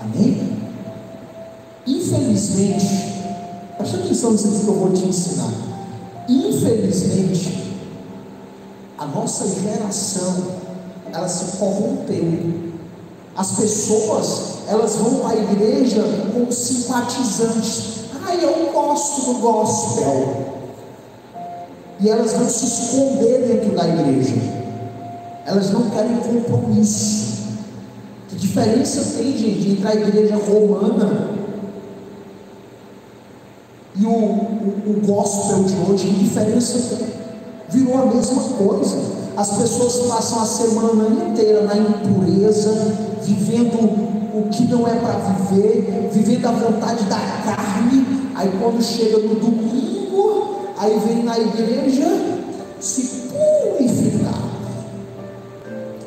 Amém? 0.00 0.58
Infelizmente, 1.86 3.12
presta 3.82 3.98
atenção 3.98 4.30
nisso 4.32 4.60
que 4.64 4.68
eu 4.68 4.74
vou 4.74 4.92
te 4.92 5.04
ensinar. 5.04 5.50
Infelizmente, 6.28 7.74
a 8.96 9.06
nossa 9.06 9.44
geração, 9.60 10.46
ela 11.12 11.28
se 11.28 11.56
corrompeu. 11.56 12.72
As 13.36 13.52
pessoas, 13.52 14.58
elas 14.68 14.96
vão 14.96 15.26
à 15.26 15.34
igreja 15.34 16.04
como 16.32 16.52
simpatizantes. 16.52 18.02
Ah, 18.24 18.36
eu 18.36 18.72
gosto 18.72 19.32
do 19.32 19.40
gospel. 19.40 20.52
E 21.98 22.08
elas 22.08 22.32
vão 22.32 22.48
se 22.48 22.64
esconder 22.64 23.48
dentro 23.48 23.76
da 23.76 23.88
igreja. 23.88 24.34
Elas 25.44 25.70
não 25.70 25.90
querem 25.90 26.16
compromisso. 26.18 27.32
Que 28.28 28.36
diferença 28.36 29.18
tem, 29.18 29.36
gente, 29.36 29.70
entre 29.70 29.88
a 29.88 29.94
igreja 29.94 30.36
romana 30.36 31.31
e 33.94 34.06
o, 34.06 34.10
o, 34.10 34.84
o 34.86 35.06
gospel 35.06 35.64
de 35.64 35.74
hoje? 35.74 36.08
Que 36.08 36.24
diferença 36.24 36.96
tem? 36.96 37.08
Virou 37.70 38.02
a 38.02 38.06
mesma 38.06 38.42
coisa. 38.58 38.98
As 39.36 39.50
pessoas 39.56 40.06
passam 40.08 40.42
a 40.42 40.46
semana 40.46 41.24
inteira 41.24 41.62
na 41.62 41.76
impureza, 41.76 42.94
vivendo 43.22 43.76
o 44.34 44.48
que 44.50 44.64
não 44.64 44.86
é 44.86 44.94
para 44.94 45.18
viver, 45.18 46.10
vivendo 46.12 46.46
a 46.46 46.52
vontade 46.52 47.04
da 47.04 47.18
carne. 47.44 48.06
Aí 48.34 48.50
quando 48.60 48.82
chega 48.82 49.18
no 49.18 49.34
domingo, 49.34 50.56
aí 50.78 50.98
vem 50.98 51.22
na 51.22 51.38
igreja 51.38 52.08
se 52.80 53.28
purificar. 53.28 54.42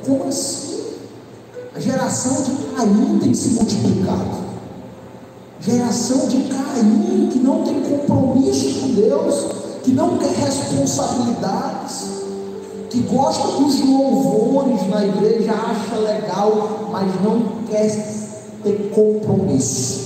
Como 0.06 0.28
assim? 0.28 0.65
A 1.76 1.80
geração 1.80 2.43
de 2.43 2.52
Caim 2.76 3.19
tem 3.19 3.34
se 3.34 3.50
multiplicado. 3.50 4.44
Geração 5.65 6.28
de 6.28 6.43
Caim 6.43 7.30
que 7.32 7.39
não 7.39 7.63
tem 7.63 7.82
compromisso 7.82 8.82
com 8.82 8.93
Deus, 8.93 9.45
que 9.82 9.91
não 9.93 10.19
quer 10.19 10.30
responsabilidades, 10.30 12.06
que 12.91 12.99
gosta 13.01 13.47
dos 13.58 13.80
louvores 13.84 14.88
na 14.88 15.04
igreja, 15.08 15.54
acha 15.54 15.95
legal, 15.95 16.89
mas 16.91 17.19
não 17.23 17.63
quer 17.67 17.89
ter 18.62 18.91
compromisso. 18.93 20.06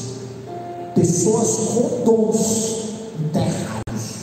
Pessoas 0.96 1.58
com 1.74 2.04
dons 2.06 2.80
enterrados. 3.20 4.14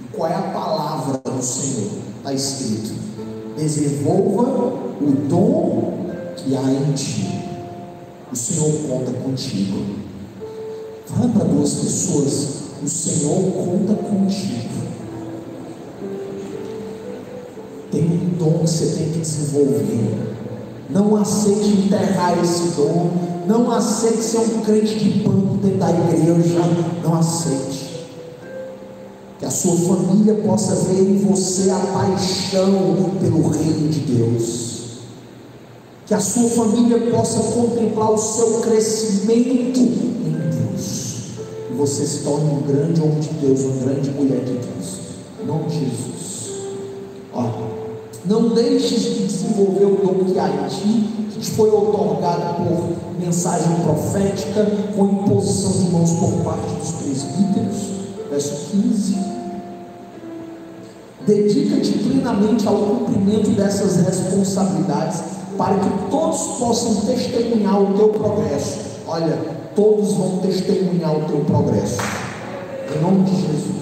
E 0.00 0.04
qual 0.12 0.28
é 0.28 0.34
a 0.34 0.42
palavra 0.42 1.20
do 1.24 1.40
Senhor? 1.40 1.92
Está 2.18 2.32
escrito: 2.32 2.94
desenvolva 3.56 4.42
o 5.00 5.12
dom 5.28 5.92
que 6.36 6.56
há 6.56 6.62
em 6.64 6.92
ti. 6.94 7.28
O 8.32 8.34
Senhor 8.34 8.72
conta 8.88 9.12
contigo. 9.20 10.07
Fala 11.08 11.28
para 11.28 11.44
duas 11.44 11.74
pessoas: 11.74 12.48
o 12.82 12.88
Senhor 12.88 13.52
conta 13.52 13.94
contigo. 13.94 14.68
dom 18.38 18.60
que 18.60 18.70
você 18.70 18.86
tem 18.96 19.10
que 19.10 19.18
desenvolver. 19.18 20.36
Não 20.88 21.16
aceite 21.16 21.68
enterrar 21.68 22.38
esse 22.42 22.68
dom. 22.76 23.10
Não 23.46 23.70
aceite 23.70 24.22
ser 24.22 24.38
um 24.38 24.60
crente 24.60 24.98
de 24.98 25.20
banco 25.20 25.56
dentro 25.62 25.78
da 25.78 25.90
igreja. 25.90 26.60
Não 27.02 27.14
aceite. 27.14 28.06
Que 29.38 29.44
a 29.44 29.50
sua 29.50 29.76
família 29.76 30.34
possa 30.34 30.74
ver 30.74 31.00
em 31.00 31.18
você 31.18 31.70
a 31.70 31.78
paixão 31.78 32.72
pelo 33.20 33.48
reino 33.48 33.88
de 33.88 34.00
Deus. 34.00 34.78
Que 36.06 36.14
a 36.14 36.20
sua 36.20 36.48
família 36.48 36.98
possa 37.10 37.40
contemplar 37.52 38.12
o 38.12 38.18
seu 38.18 38.60
crescimento 38.60 39.54
em 39.54 39.72
você 41.78 42.04
se 42.04 42.24
torne 42.24 42.50
um 42.50 42.62
grande 42.62 43.00
homem 43.00 43.20
de 43.20 43.28
Deus, 43.34 43.60
uma 43.60 43.84
grande 43.84 44.10
mulher 44.10 44.40
de 44.40 44.54
Deus. 44.54 44.98
Em 45.40 45.46
nome 45.46 45.66
de 45.66 45.78
Jesus. 45.78 46.50
Olha. 47.32 47.68
Não 48.24 48.48
deixes 48.48 49.00
de 49.00 49.26
desenvolver 49.26 49.84
o 49.84 49.96
dom 50.04 50.24
que 50.24 50.38
há 50.38 50.48
em 50.48 50.68
ti, 50.68 51.08
que 51.32 51.38
te 51.38 51.50
foi 51.52 51.70
otorgado 51.70 52.64
por 52.64 53.24
mensagem 53.24 53.76
profética, 53.84 54.66
com 54.96 55.04
imposição 55.04 55.70
de 55.70 55.90
mãos 55.90 56.10
por 56.14 56.32
parte 56.42 56.74
dos 56.74 56.90
presbíteros. 56.90 57.76
Verso 58.28 58.70
15. 58.72 59.16
Dedica-te 61.26 61.92
plenamente 61.92 62.66
ao 62.66 62.76
cumprimento 62.76 63.50
dessas 63.50 63.96
responsabilidades, 64.04 65.22
para 65.56 65.78
que 65.78 66.10
todos 66.10 66.58
possam 66.58 66.96
testemunhar 67.06 67.80
o 67.80 67.94
teu 67.94 68.08
progresso. 68.08 68.78
Olha, 69.06 69.57
todos 69.78 70.12
vão 70.14 70.38
testemunhar 70.38 71.16
o 71.16 71.24
teu 71.28 71.38
progresso. 71.44 72.00
Em 72.96 73.00
nome 73.00 73.22
de 73.22 73.36
Jesus 73.36 73.78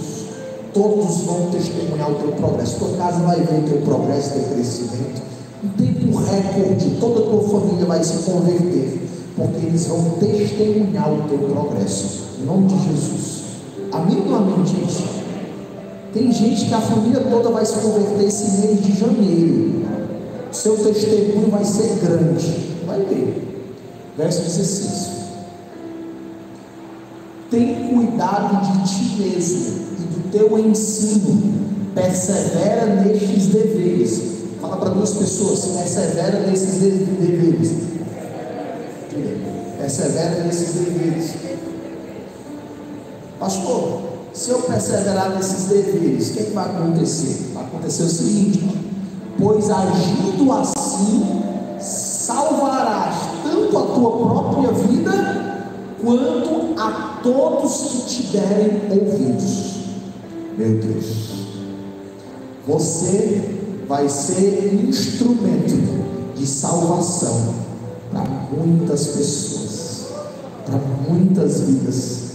todos 0.75 1.23
vão 1.23 1.49
testemunhar 1.51 2.11
o 2.11 2.17
teu 2.17 2.33
progresso. 2.33 2.79
Tua 2.79 2.99
casa 2.99 3.21
vai 3.21 3.41
ver 3.41 3.63
teu 3.63 3.81
progresso, 3.81 4.35
teu 4.35 4.43
crescimento. 4.43 5.23
Em 5.65 5.69
tempo 5.69 6.19
recorde, 6.19 6.91
toda 7.01 7.21
a 7.21 7.23
tua 7.23 7.43
família 7.49 7.87
vai 7.87 8.05
se 8.05 8.31
converter, 8.31 9.09
porque 9.35 9.67
eles 9.67 9.87
vão 9.87 10.11
testemunhar 10.21 11.11
o 11.11 11.23
teu 11.31 11.39
progresso. 11.39 12.25
Em 12.43 12.45
nome 12.45 12.67
de 12.67 12.75
Jesus. 12.85 13.43
Amém 13.91 14.23
ou 14.29 14.35
amém, 14.35 14.67
gente? 14.67 15.03
Tem 16.13 16.31
gente 16.31 16.67
que 16.67 16.75
a 16.75 16.81
família 16.81 17.21
toda 17.21 17.49
vai 17.49 17.65
se 17.65 17.79
converter 17.79 18.27
esse 18.27 18.67
mês 18.67 18.85
de 18.85 18.99
janeiro. 18.99 19.87
Seu 20.53 20.77
testemunho 20.77 21.51
vai 21.51 21.65
ser 21.65 21.99
grande. 22.03 22.75
Vai 22.87 23.01
ver. 23.01 23.65
Verso 24.17 24.43
16. 24.43 25.06
Tem 27.57 27.89
cuidado 27.89 28.61
de 28.67 28.85
ti 28.87 29.23
mesmo 29.23 29.87
teu 30.31 30.59
ensino, 30.59 31.55
persevera 31.95 32.85
nestes 32.97 33.47
deveres. 33.47 34.23
Fala 34.61 34.77
para 34.77 34.91
duas 34.91 35.15
pessoas, 35.15 35.65
persevera 35.65 36.41
nesses 36.41 36.75
deveres. 36.75 37.73
Persevera 39.79 40.45
nesses 40.45 40.75
deveres. 40.75 41.35
Pastor, 43.41 44.03
se 44.35 44.51
eu 44.51 44.59
perseverar 44.59 45.35
nesses 45.35 45.65
deveres, 45.65 46.29
o 46.29 46.33
que, 46.35 46.41
é 46.41 46.43
que 46.43 46.53
vai 46.53 46.67
acontecer? 46.67 47.53
Vai 47.55 47.65
acontecer 47.65 48.03
o 48.03 48.09
seguinte: 48.11 48.69
pois 49.39 49.71
agindo 49.71 50.53
assim, 50.53 51.43
salvarás 51.81 53.17
tanto 53.43 53.79
a 53.79 53.83
tua 53.83 54.11
própria 54.11 54.73
vida, 54.73 55.56
quanto 56.01 56.79
a 56.81 57.21
todos 57.23 57.81
que 57.81 58.07
te 58.07 58.23
derem 58.37 58.83
ouvidos. 58.91 59.77
Meu 60.57 60.79
Deus, 60.81 61.47
você 62.67 63.61
vai 63.89 64.09
ser 64.09 64.75
instrumento 64.89 66.35
de 66.35 66.47
salvação 66.47 67.55
para 68.13 68.25
muitas 68.57 69.07
pessoas, 69.09 70.07
para 70.65 70.79
muitas 71.09 71.61
vidas. 71.61 72.27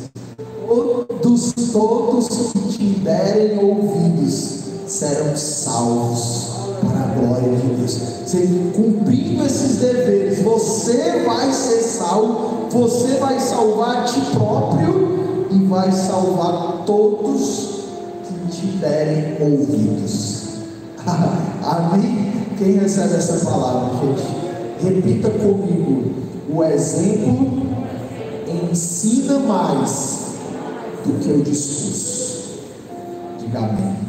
Todos, 0.67 1.54
todos 1.71 2.28
que 2.30 2.78
te 2.78 2.84
derem 3.00 3.60
ouvidos 3.60 4.62
serão 4.88 5.36
salvos 5.36 6.40
para 6.85 6.99
a 6.99 7.13
glória 7.13 7.57
de 7.57 7.67
Deus. 7.75 8.01
Você 8.25 8.47
cumprindo 8.75 9.45
esses 9.45 9.77
deveres, 9.77 10.41
você 10.41 11.23
vai 11.25 11.51
ser 11.51 11.81
salvo, 11.81 12.67
você 12.69 13.17
vai 13.17 13.39
salvar 13.39 13.97
a 13.97 14.03
ti 14.03 14.21
próprio 14.31 15.47
e 15.51 15.65
vai 15.65 15.91
salvar 15.91 16.83
todos 16.85 17.71
te 18.51 18.67
derem 18.77 19.37
ouvidos. 19.41 20.41
Amém? 21.63 22.45
Quem 22.57 22.73
recebe 22.73 23.15
essa 23.15 23.43
palavra, 23.45 23.89
gente? 23.99 24.23
Repita 24.83 25.29
comigo: 25.31 26.11
o 26.49 26.63
exemplo 26.63 27.61
ensina 28.71 29.39
mais 29.39 30.33
do 31.05 31.13
que 31.19 31.31
o 31.31 31.41
discurso. 31.41 32.59
Diga 33.39 33.59
amém. 33.59 34.01